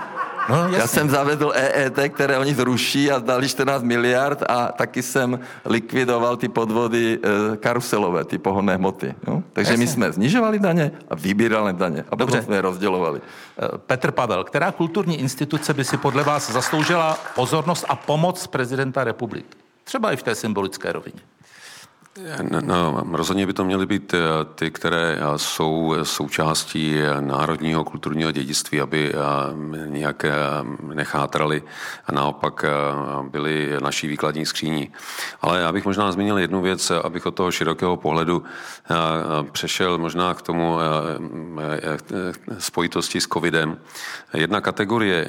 [0.48, 0.78] No, jasně.
[0.78, 6.36] Já jsem zavedl EET, které oni zruší a dali 14 miliard a taky jsem likvidoval
[6.36, 9.14] ty podvody e, karuselové, ty pohonné hmoty.
[9.26, 9.42] Jo?
[9.52, 9.84] Takže jasně.
[9.84, 13.20] my jsme znižovali daně a vybírali daně a potom jsme je rozdělovali.
[13.20, 19.04] E, Petr Pavel, která kulturní instituce by si podle vás zasloužila pozornost a pomoc prezidenta
[19.04, 19.56] republiky?
[19.84, 21.20] Třeba i v té symbolické rovině.
[22.64, 24.18] No, rozhodně by to měly být eh,
[24.54, 29.16] ty, které eh, jsou součástí národního kulturního dědictví, aby eh,
[29.86, 30.24] nějak
[30.82, 31.62] nechátrali
[32.06, 32.64] a naopak
[33.30, 34.92] byly naší výkladní skříní.
[35.40, 38.42] Ale já bych možná zmínil jednu věc, abych od toho širokého pohledu
[39.52, 40.78] přešel možná k tomu
[42.58, 43.78] spojitosti s covidem.
[44.34, 45.26] Jedna kategorie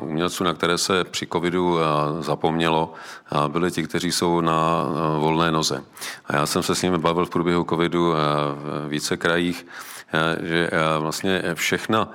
[0.00, 1.78] umělců, na které se při covidu
[2.20, 2.94] zapomnělo,
[3.48, 4.84] byli ti, kteří jsou na
[5.18, 5.84] volné noze.
[6.26, 9.66] A já jsem se s nimi bavil v průběhu covidu v více krajích,
[10.42, 12.10] že vlastně všechna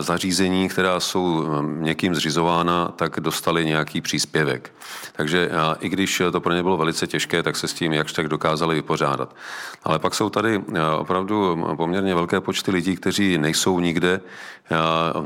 [0.00, 4.72] zařízení, která jsou někým zřizována, tak dostali nějaký příspěvek.
[5.12, 8.28] Takže i když to pro ně bylo velice těžké, tak se s tím jakž tak
[8.28, 9.36] dokázali vypořádat.
[9.84, 10.62] Ale pak jsou tady
[10.98, 14.20] opravdu poměrně velké počty lidí, kteří nejsou nikde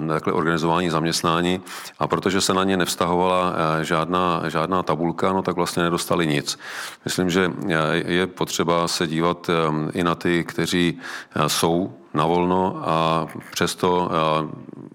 [0.08, 1.60] takhle organizování zaměstnání
[1.98, 6.58] a protože se na ně nevztahovala žádná, žádná tabulka, no tak vlastně nedostali nic.
[7.04, 7.52] Myslím, že
[7.92, 9.50] je potřeba se dívat
[9.92, 10.98] i na ty, kteří
[11.46, 14.10] jsou na volno a přesto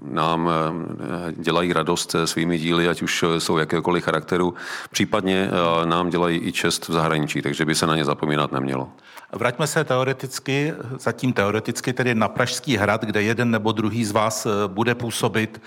[0.04, 0.50] nám
[1.32, 4.54] dělají radost svými díly, ať už jsou jakékoliv charakteru,
[4.92, 5.50] případně
[5.86, 8.90] nám dělají i čest v zahraničí, takže by se na ně zapomínat nemělo.
[9.32, 14.48] Vraťme se teoreticky, zatím teoreticky tedy na Pražský hrad, kde jeden nebo druhý z vás
[14.68, 15.62] bude působit.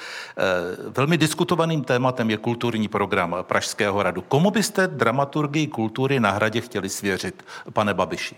[0.96, 4.20] Velmi diskutovaným tématem je kulturní program Pražského hradu.
[4.28, 8.36] Komu byste dramaturgii kultury na hradě chtěli svěřit, pane Babiši?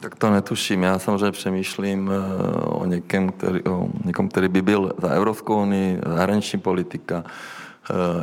[0.00, 0.82] Tak to netuším.
[0.82, 2.18] Já samozřejmě přemýšlím e,
[2.60, 7.24] o někom, který, o někom, který by byl za Evropskou unii, zahraniční politika,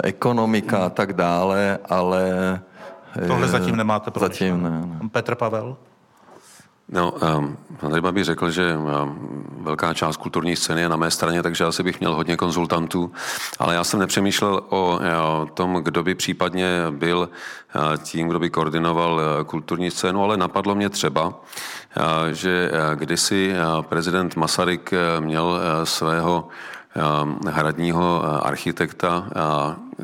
[0.03, 2.33] ekonomika a tak dále, ale
[3.27, 5.09] Tohle zatím nemáte pro Zatím ne, ne.
[5.11, 5.77] Petr Pavel?
[6.91, 11.43] No, um, Andrej Babi řekl, že um, velká část kulturní scény je na mé straně,
[11.43, 13.11] takže asi bych měl hodně konzultantů,
[13.59, 17.29] ale já jsem nepřemýšlel o, o tom, kdo by případně byl
[17.75, 21.33] uh, tím, kdo by koordinoval uh, kulturní scénu, ale napadlo mě třeba,
[22.31, 26.47] že kdysi prezident Masaryk měl svého
[27.47, 29.27] hradního architekta,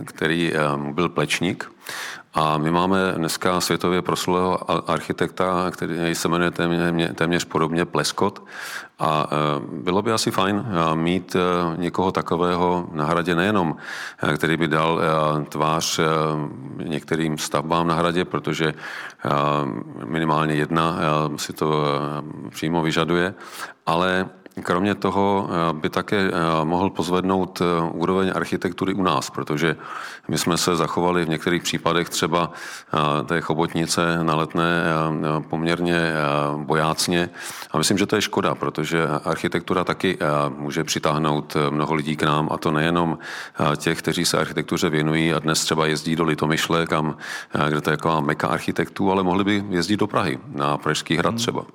[0.06, 0.54] který
[0.92, 1.72] byl plečník
[2.34, 8.44] A my máme dneska světově proslulého architekta, který se jmenuje téměř, téměř podobně Pleskot.
[9.00, 9.36] A e,
[9.84, 11.40] bylo by asi fajn e, mít e,
[11.78, 13.76] někoho takového na hradě nejenom,
[14.36, 15.02] který by dal
[15.50, 16.00] tvář
[16.84, 18.74] některým stavbám na hradě, protože
[20.06, 20.98] minimálně jedna
[21.36, 21.86] si to
[22.50, 23.34] přímo vyžaduje,
[23.86, 24.30] ale
[24.62, 26.32] kromě toho eh, by také eh,
[26.64, 29.76] mohl pozvednout eh, úroveň architektury u nás, protože
[30.28, 32.52] my jsme se zachovali v některých případech třeba
[33.26, 34.84] té chobotnice na letné
[35.50, 36.14] poměrně
[36.58, 37.30] bojácně.
[37.72, 38.93] A myslím, že to je škoda, protože
[39.24, 40.18] architektura taky
[40.58, 43.18] může přitáhnout mnoho lidí k nám a to nejenom
[43.78, 47.18] těch, kteří se architektuře věnují a dnes třeba jezdí do Litomyšle, kam,
[47.70, 51.30] kde to je taková meka architektů, ale mohli by jezdit do Prahy, na Pražský hrad
[51.30, 51.38] hmm.
[51.38, 51.66] třeba.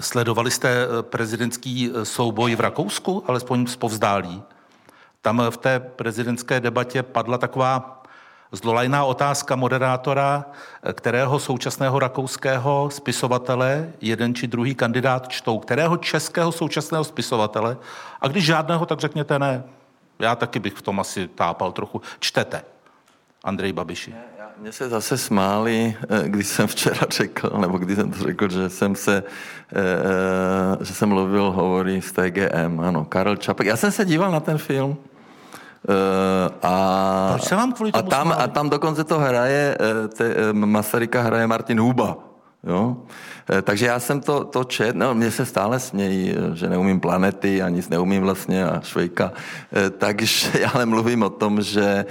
[0.00, 4.42] Sledovali jste eh, prezidentský eh, souboj v Rakousku, alespoň z povzdálí?
[5.22, 7.95] Tam eh, v té prezidentské debatě padla taková
[8.52, 10.44] zlolajná otázka moderátora,
[10.92, 17.76] kterého současného rakouského spisovatele jeden či druhý kandidát čtou, kterého českého současného spisovatele,
[18.20, 19.64] a když žádného, tak řekněte ne.
[20.18, 22.02] Já taky bych v tom asi tápal trochu.
[22.18, 22.62] Čtete.
[23.44, 24.14] Andrej Babiši.
[24.58, 28.70] Mně se zase smáli, eh, když jsem včera řekl, nebo když jsem to řekl, že
[28.70, 29.22] jsem se,
[29.72, 29.80] eh,
[30.80, 33.66] eh, že jsem mluvil hovory z TGM, ano, Karel Čapek.
[33.66, 34.96] Já jsem se díval na ten film,
[36.62, 39.78] a, Proč se vám kvůli tomu a, tam, a tam dokonce to hraje,
[40.16, 42.16] te, Masaryka hraje Martin Huba.
[42.66, 42.96] Jo?
[43.50, 47.00] Eh, takže já jsem to, to čet, no mě se stále smějí, eh, že neumím
[47.00, 49.32] planety a nic neumím vlastně a švejka.
[49.72, 52.04] Eh, takže já ale mluvím o tom, že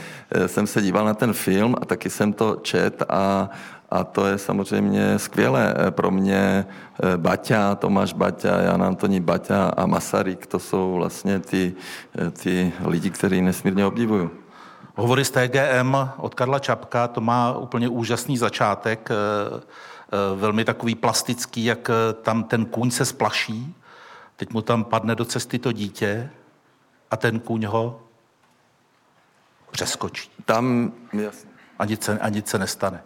[0.46, 3.50] jsem se díval na ten film a taky jsem to čet a,
[3.96, 5.76] a to je samozřejmě skvělé.
[5.90, 6.66] Pro mě
[7.18, 11.74] Baťa, Tomáš Baťa, Jan Antoní Baťa a Masaryk, to jsou vlastně ty,
[12.44, 14.32] ty lidi, který nesmírně obdivuju.
[14.96, 19.10] Hovory z TGM od Karla Čapka, to má úplně úžasný začátek.
[20.16, 23.76] Eh, velmi takový plastický, jak eh, tam ten kůň se splaší,
[24.36, 26.30] teď mu tam padne do cesty to dítě
[27.12, 28.02] a ten kůň ho
[29.72, 30.30] přeskočí.
[30.46, 31.50] Tam, jasně.
[31.80, 33.04] A nic se, a nic se nestane.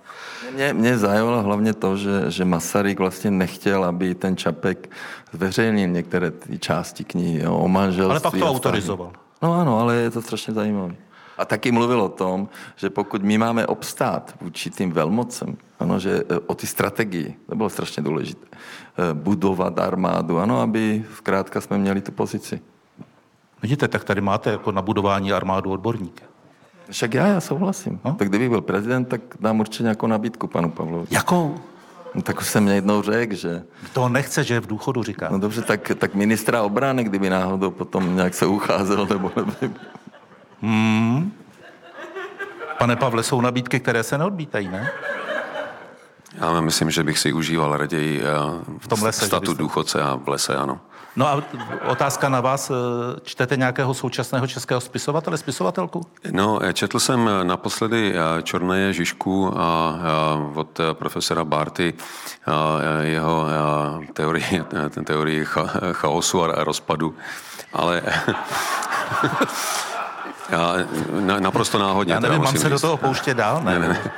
[0.53, 4.89] Mě, mě zajímalo hlavně to, že, že Masaryk vlastně nechtěl, aby ten Čapek
[5.31, 8.11] zveřejnil některé ty části knihy jo, o manželství.
[8.11, 9.11] Ale pak to autorizoval.
[9.41, 10.95] No ano, ale je to strašně zajímavé.
[11.37, 16.23] A taky mluvil o tom, že pokud my máme obstát vůči tým velmocem, ano, že
[16.29, 21.77] e, o ty strategii, to bylo strašně důležité, e, budovat armádu, ano, aby zkrátka jsme
[21.77, 22.61] měli tu pozici.
[23.61, 26.25] Vidíte, tak tady máte jako na budování armádu odborníka.
[26.91, 27.99] Však já, já souhlasím.
[28.05, 28.13] No?
[28.13, 31.07] Tak kdyby byl prezident, tak dám určitě nějakou nabídku panu Pavlovi.
[31.11, 31.55] Jakou?
[32.15, 33.63] No, tak už jsem mě jednou řekl, že...
[33.93, 35.27] To nechce, že je v důchodu, říká.
[35.31, 39.75] No dobře, tak, tak ministra obrany, kdyby náhodou potom nějak se ucházel, nebo nevím.
[40.61, 41.31] Hmm.
[42.77, 44.91] Pane Pavle, jsou nabídky, které se neodbítají, ne?
[46.33, 48.25] Já myslím, že bych si užíval raději eh,
[48.77, 50.79] v tom lese, statu důchodce a v lese, ano.
[51.15, 51.43] No a
[51.85, 52.69] otázka na vás.
[52.69, 52.73] Eh,
[53.23, 56.01] čtete nějakého současného českého spisovatele, spisovatelku?
[56.31, 59.99] No, četl jsem naposledy eh, Čorneje Žižku a
[60.55, 61.93] od profesora Barty
[63.01, 63.45] jeho
[64.13, 64.63] teorii,
[65.03, 65.45] teorii
[65.91, 67.15] chaosu a rozpadu,
[67.73, 68.01] ale
[70.49, 70.73] Já,
[71.19, 72.13] na, naprosto náhodně.
[72.13, 73.61] Já nevím, mám se do toho pouštět dál?
[73.63, 74.11] Ne, ne, ne.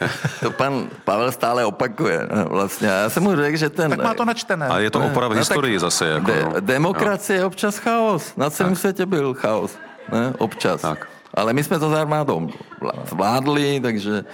[0.40, 2.28] To pan Pavel stále opakuje.
[2.48, 2.88] Vlastně.
[2.88, 3.90] Já jsem mu řekl, že ten...
[3.90, 4.68] Tak má to načtené.
[4.68, 6.08] A je to oprava no, historii zase.
[6.08, 6.60] Jako, de, no.
[6.60, 8.36] Demokracie je občas chaos.
[8.36, 9.78] Na celém světě byl chaos.
[10.12, 10.32] Ne?
[10.38, 10.80] Občas.
[10.80, 11.08] Tak.
[11.34, 12.48] Ale my jsme to s armádou
[13.04, 14.24] zvládli, takže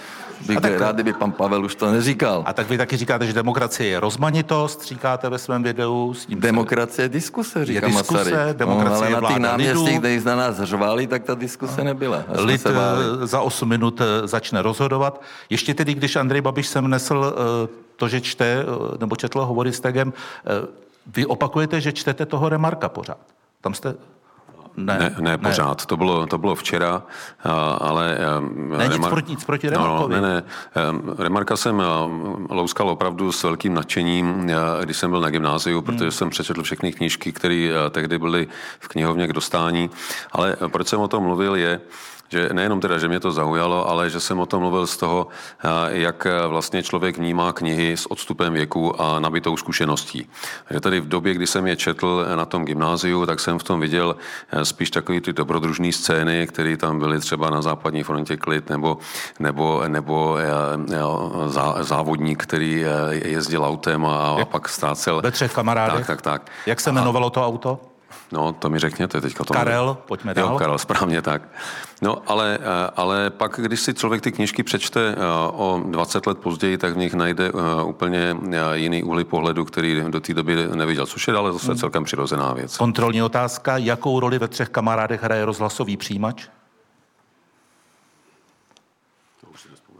[0.47, 2.43] bych tak, rád, kdyby pan Pavel už to neříkal.
[2.45, 6.13] A tak vy taky říkáte, že demokracie je rozmanitost, říkáte ve svém videu.
[6.13, 8.57] S tím demokracie je diskuse, říká je diskuse, Masaryk.
[8.57, 11.83] Demokracie no, ale je na těch náměstích, kde na nás řvali, tak ta diskuse no.
[11.83, 12.23] nebyla.
[12.35, 15.21] Lid eh, za 8 minut eh, začne rozhodovat.
[15.49, 18.65] Ještě tedy, když Andrej Babiš sem nesl eh, to, že čte,
[18.99, 20.13] nebo četl hovory s Tegem,
[21.15, 23.17] vy opakujete, že čtete toho Remarka pořád.
[23.61, 23.95] Tam jste
[24.77, 25.79] ne, ne, ne pořád.
[25.79, 25.85] Ne.
[25.85, 27.03] To, bylo, to bylo včera,
[27.77, 28.17] ale...
[28.77, 28.99] Ne, Remar...
[28.99, 30.15] nic, proti, nic proti Remarkovi.
[30.15, 30.43] No, ne, ne.
[31.17, 31.83] Remarka jsem
[32.49, 34.51] louskal opravdu s velkým nadšením,
[34.83, 36.11] když jsem byl na gymnáziu, protože hmm.
[36.11, 38.47] jsem přečetl všechny knížky, které tehdy byly
[38.79, 39.89] v knihovně k dostání.
[40.31, 41.81] Ale proč jsem o tom mluvil je,
[42.29, 45.27] že nejenom teda, že mě to zaujalo, ale že jsem o tom mluvil z toho,
[45.27, 50.29] eh, jak eh, vlastně člověk vnímá knihy s odstupem věku a nabitou zkušeností.
[50.71, 53.79] Že tady v době, kdy jsem je četl na tom gymnáziu, tak jsem v tom
[53.79, 54.15] viděl
[54.51, 58.97] eh, spíš takové ty dobrodružné scény, které tam byly třeba na západní frontě klid, nebo,
[59.39, 60.37] nebo, nebo
[61.47, 65.21] zá, závodník, který jezdil autem a, a pak ztrácel.
[65.21, 66.07] Ve třech kamarádech?
[66.07, 66.51] Tak, tak, tak.
[66.65, 67.94] Jak se jmenovalo to auto?
[68.31, 69.43] No, to mi řekněte teďka.
[69.43, 70.51] To Karel, pojďme dál.
[70.51, 71.41] Jo, Karel, správně tak.
[72.01, 75.17] No, ale, eh, ale pak, když si člověk ty knížky přečte eh,
[75.53, 78.37] o 20 let později, tak v nich najde eh, úplně
[78.73, 81.77] jiný úhly pohledu, který do té doby neviděl, což je ale zase hmm.
[81.77, 82.77] celkem přirozená věc.
[82.77, 86.47] Kontrolní otázka, jakou roli ve třech kamarádech hraje rozhlasový přijímač?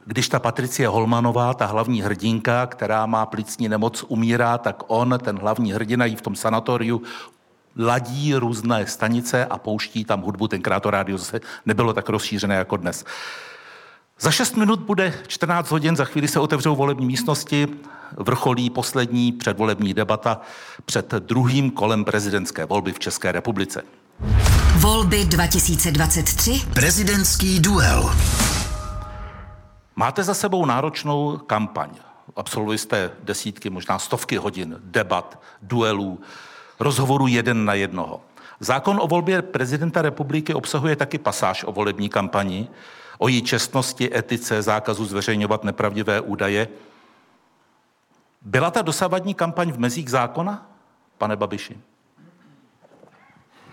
[0.08, 5.38] Když ta Patricie Holmanová, ta hlavní hrdinka, která má plicní nemoc, umírá, tak on, ten
[5.40, 7.02] hlavní hrdina, jí v tom sanatoriu
[7.78, 10.48] ladí různé stanice a pouští tam hudbu.
[10.48, 13.06] Tenkrát to rádio zase nebylo tak rozšířené jako dnes.
[14.20, 17.68] Za 6 minut bude 14 hodin, za chvíli se otevřou volební místnosti,
[18.18, 20.42] vrcholí poslední předvolební debata
[20.86, 23.84] před druhým kolem prezidentské volby v České republice.
[24.76, 26.62] Volby 2023.
[26.74, 28.16] Prezidentský duel.
[29.96, 31.90] Máte za sebou náročnou kampaň.
[32.36, 36.20] Absolvovali jste desítky, možná stovky hodin debat, duelů,
[36.80, 38.22] rozhovorů jeden na jednoho.
[38.60, 42.68] Zákon o volbě prezidenta republiky obsahuje taky pasáž o volební kampani,
[43.18, 46.68] o její čestnosti, etice, zákazu zveřejňovat nepravdivé údaje.
[48.42, 50.70] Byla ta dosavadní kampaň v mezích zákona,
[51.18, 51.78] pane Babiši?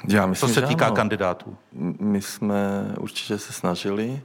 [0.09, 0.97] Já myslím, Co se týká ano.
[0.97, 1.57] kandidátů?
[2.01, 2.57] My jsme
[2.99, 4.23] určitě se snažili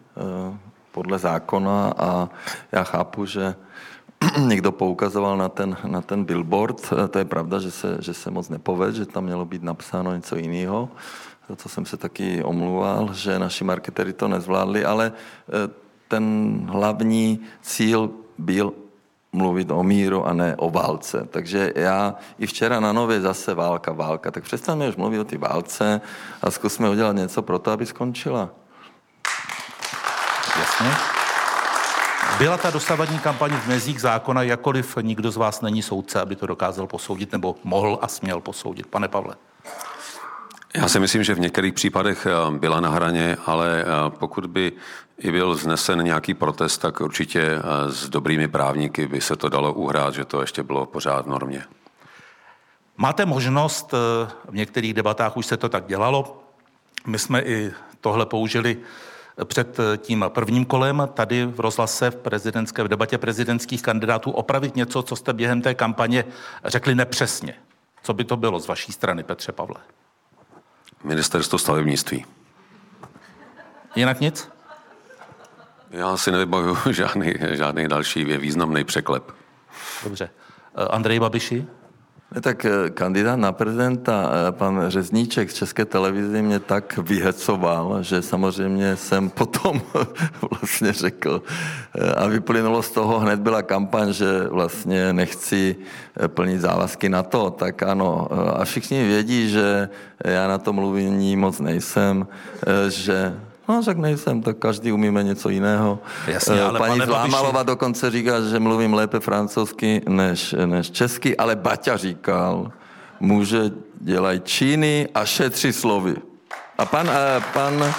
[0.47, 0.55] uh,
[0.91, 2.29] podle zákona a
[2.71, 3.55] já chápu, že
[4.47, 6.93] někdo poukazoval na ten, na ten billboard.
[7.03, 10.15] Eh, to je pravda, že se, že se moc nepoved, že tam mělo být napsáno
[10.15, 10.89] něco jiného.
[11.49, 15.71] Za to jsem se taky omluval, že naši marketery to nezvládli, ale eh,
[16.07, 18.73] ten hlavní cíl byl
[19.33, 21.27] mluvit o míru a ne o válce.
[21.31, 24.31] Takže já i včera na nově zase válka, válka.
[24.31, 26.01] Tak přestaňme už mluvit o té válce
[26.41, 28.49] a zkusme udělat něco pro to, aby skončila.
[30.59, 31.16] Jasně.
[32.37, 36.47] Byla ta dosavadní kampaň v mezích zákona, jakkoliv nikdo z vás není soudce, aby to
[36.47, 38.87] dokázal posoudit, nebo mohl a směl posoudit.
[38.87, 39.35] Pane Pavle.
[40.75, 44.71] Já si myslím, že v některých případech eh, byla na hraně, ale eh, pokud by
[45.17, 47.61] i byl znesen nějaký protest, tak určitě eh,
[47.91, 51.63] s dobrými právníky by se to dalo uhrát, že to ještě bylo pořád v normě.
[52.97, 53.93] Máte možnost,
[54.49, 56.43] v některých debatách už se to tak dělalo,
[57.07, 57.71] my jsme i
[58.01, 58.77] tohle použili
[59.45, 65.03] před tím prvním kolem tady v rozhlase v prezidentské v debatě prezidentských kandidátů opravit něco,
[65.03, 66.25] co jste během té kampaně
[66.65, 67.53] řekli nepřesně.
[68.03, 69.75] Co by to bylo z vaší strany, Petře Pavle?
[71.03, 72.25] Ministerstvo stavebnictví.
[73.95, 74.49] Jinak nic?
[75.91, 79.31] Já si nevybavuju žádný, žádný další významný překlep.
[80.03, 80.29] Dobře.
[80.89, 81.67] Andrej Babiši?
[82.27, 88.21] Tak eh, kandidát na prezidenta, eh, pan Řezníček z České televize mě tak vyhecoval, že
[88.21, 89.81] samozřejmě jsem potom
[90.51, 91.41] vlastně řekl
[91.95, 95.75] eh, a vyplynulo z toho, hned byla kampaň, že vlastně nechci
[96.27, 98.27] plnit závazky na to, tak ano.
[98.59, 99.89] A všichni vědí, že
[100.23, 102.27] já na to mluvení moc nejsem,
[102.87, 105.99] že No, tak nejsem, tak každý umíme něco jiného.
[106.27, 111.97] Jasně, ale Paní Zlámalová dokonce říká, že mluvím lépe francouzsky než, než česky, ale Baťa
[111.97, 112.71] říkal,
[113.19, 116.15] muže dělají činy a šetří slovy.
[116.77, 117.09] A pan,
[117.53, 117.93] pan,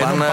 [0.00, 0.24] pan,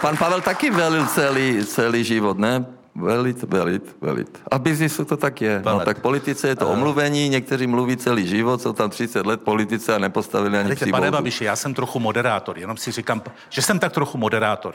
[0.00, 2.77] pan Pavel taky velil celý, celý život, ne?
[2.98, 4.42] Velit, velit, velit.
[4.50, 5.62] A v biznisu to tak je.
[5.64, 9.94] No, tak politice je to omluvení, někteří mluví celý život, jsou tam 30 let politice
[9.94, 13.78] a nepostavili ani Víte, Pane Babiši, já jsem trochu moderátor, jenom si říkám, že jsem
[13.78, 14.74] tak trochu moderátor.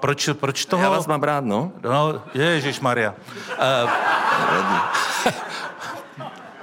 [0.00, 0.82] Proč, proč toho...
[0.82, 1.72] Já vás mám rád, no.
[1.82, 3.14] No, Ježíš Maria.
[3.84, 3.90] Uh,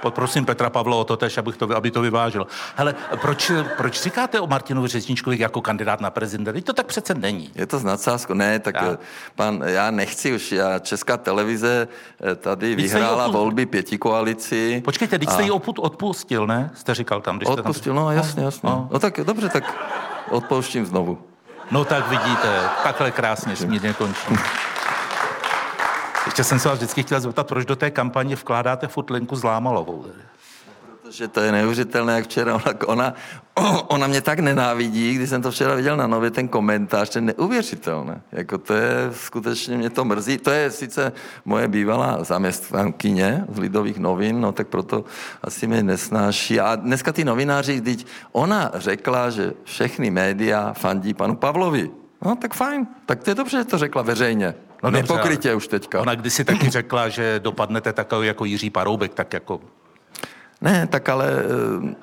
[0.02, 2.46] Poprosím Petra Pavla o to tež, abych to, aby to vyvážil.
[2.76, 6.60] Hele, proč, proč říkáte o Martinu Řezničkovi jako kandidát na prezidenta?
[6.64, 7.50] To tak přece není.
[7.54, 8.34] Je to z nadsázku.
[8.34, 8.98] Ne, tak já.
[9.34, 11.88] pan, já nechci už, já, Česká televize
[12.32, 13.34] eh, tady Víc vyhrála opust...
[13.34, 14.82] volby pěti koalici.
[14.84, 15.32] Počkejte, když a...
[15.32, 16.70] jste ji odpustil, ne?
[16.74, 18.04] Jste říkal tam, když Odpustil, tam...
[18.04, 18.68] no jasně, jasně.
[18.70, 18.88] No.
[18.92, 19.74] no tak dobře, tak
[20.30, 21.18] odpouštím znovu.
[21.70, 24.34] No tak vidíte, takhle krásně smírně končí.
[26.26, 30.06] Ještě jsem se vás vždycky chtěl zeptat, proč do té kampaně vkládáte furt Lenku Zlámalovou?
[31.02, 33.14] Protože to je neuvěřitelné, jak včera ona, ona,
[33.90, 38.22] ona mě tak nenávidí, když jsem to včera viděl na nově, ten komentář, ten neuvěřitelné.
[38.32, 40.38] Jako to je, skutečně mě to mrzí.
[40.38, 41.12] To je sice
[41.44, 45.04] moje bývalá zaměstnankyně z Lidových novin, no tak proto
[45.42, 46.60] asi mě nesnáší.
[46.60, 51.90] A dneska ty novináři, když ona řekla, že všechny média fandí panu Pavlovi,
[52.24, 54.54] No tak fajn, tak to je dobře, že to řekla veřejně.
[54.82, 56.00] No Nepokrytě dobře, už teďka.
[56.00, 59.60] Ona kdysi taky řekla, že dopadnete takový jako Jiří Paroubek, tak jako...
[60.60, 61.94] Ne, tak ale eh,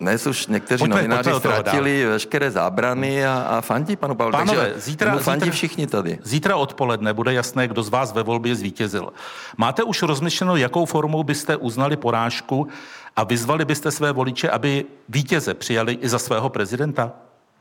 [0.00, 4.32] dnes už někteří Pojďme, novináři pojďme ztratili veškeré zábrany a, a fandí panu Pavlu.
[4.32, 6.18] Pánové, Takže zítra- fandí zítra- všichni tady.
[6.22, 9.12] Zítra odpoledne bude jasné, kdo z vás ve volbě zvítězil.
[9.56, 12.68] Máte už rozmyšleno, jakou formou byste uznali porážku
[13.16, 17.12] a vyzvali byste své voliče, aby vítěze přijali i za svého prezidenta?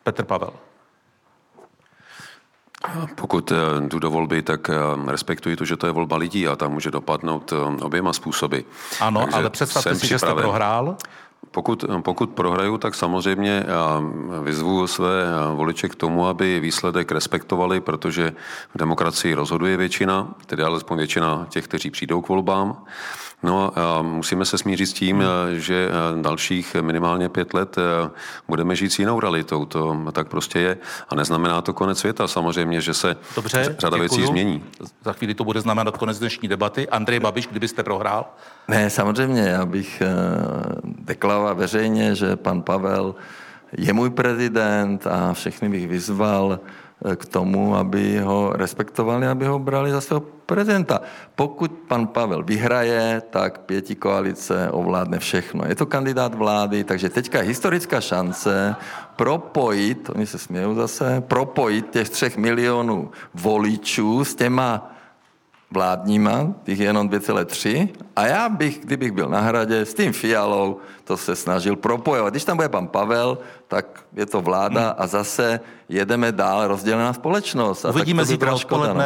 [0.04, 0.54] Petr Pavel.
[3.16, 3.56] Pokud eh,
[3.88, 4.76] jdu do volby, tak eh,
[5.12, 8.60] respektuji to, že to je volba lidí a tam může dopadnout eh, oběma způsoby.
[9.02, 10.98] Ano, Takže ale představte si, že jste prohrál.
[11.52, 13.64] Pokud, pokud prohraju, tak samozřejmě
[14.44, 15.24] vyzvu své
[15.56, 18.34] voliče k tomu, aby výsledek respektovali, protože
[18.76, 22.84] v demokracii rozhoduje většina, tedy alespoň většina těch, kteří přijdou k volbám.
[23.44, 25.24] No a musíme se smířit s tím,
[25.54, 25.90] že
[26.22, 27.76] dalších minimálně pět let
[28.48, 29.66] budeme žít s jinou realitou.
[29.66, 30.78] To tak prostě je.
[31.10, 32.28] A neznamená to konec světa.
[32.28, 34.32] Samozřejmě, že se Dobře, řada věcí děkuju.
[34.32, 34.64] změní.
[35.04, 36.90] Za chvíli to bude znamenat konec dnešní debaty.
[36.90, 38.26] Andrej Babiš, kdybyste prohrál?
[38.68, 40.08] Ne, samozřejmě, já bych eh,
[40.84, 43.16] deklaroval veřejně, že pan Pavel
[43.78, 46.60] je můj prezident a všechny bych vyzval
[47.06, 51.02] eh, k tomu, aby ho respektovali, aby ho brali za svého prezidenta.
[51.36, 55.64] Pokud pan Pavel vyhraje, tak pěti koalice ovládne všechno.
[55.68, 58.76] Je to kandidát vlády, takže teďka je historická šance
[59.16, 64.92] propojit, oni se smějou zase, propojit těch třech milionů voličů s těma
[65.72, 67.90] vládníma, těch je jenom 2,3.
[68.16, 72.34] A já bych, kdybych byl na hradě, s tím Fialou to se snažil propojovat.
[72.34, 73.38] Když tam bude pan Pavel,
[73.68, 73.86] tak
[74.16, 77.86] je to vláda a zase jedeme dál rozdělená společnost.
[77.86, 79.02] A Uvidíme zítra byla škoda, no.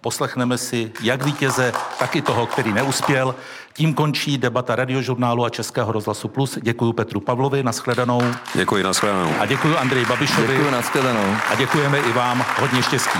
[0.00, 3.34] Poslechneme si jak vítěze, tak i toho, který neuspěl.
[3.72, 6.58] Tím končí debata radiožurnálu a Českého rozhlasu Plus.
[6.62, 8.22] Děkuji Petru Pavlovi, nashledanou.
[8.54, 9.34] Děkuji, nashledanou.
[9.40, 10.56] A děkuji Andreji Babišovi.
[10.56, 11.36] Děkuji, nashledanou.
[11.50, 12.44] A děkujeme i vám.
[12.60, 13.18] Hodně štěstí.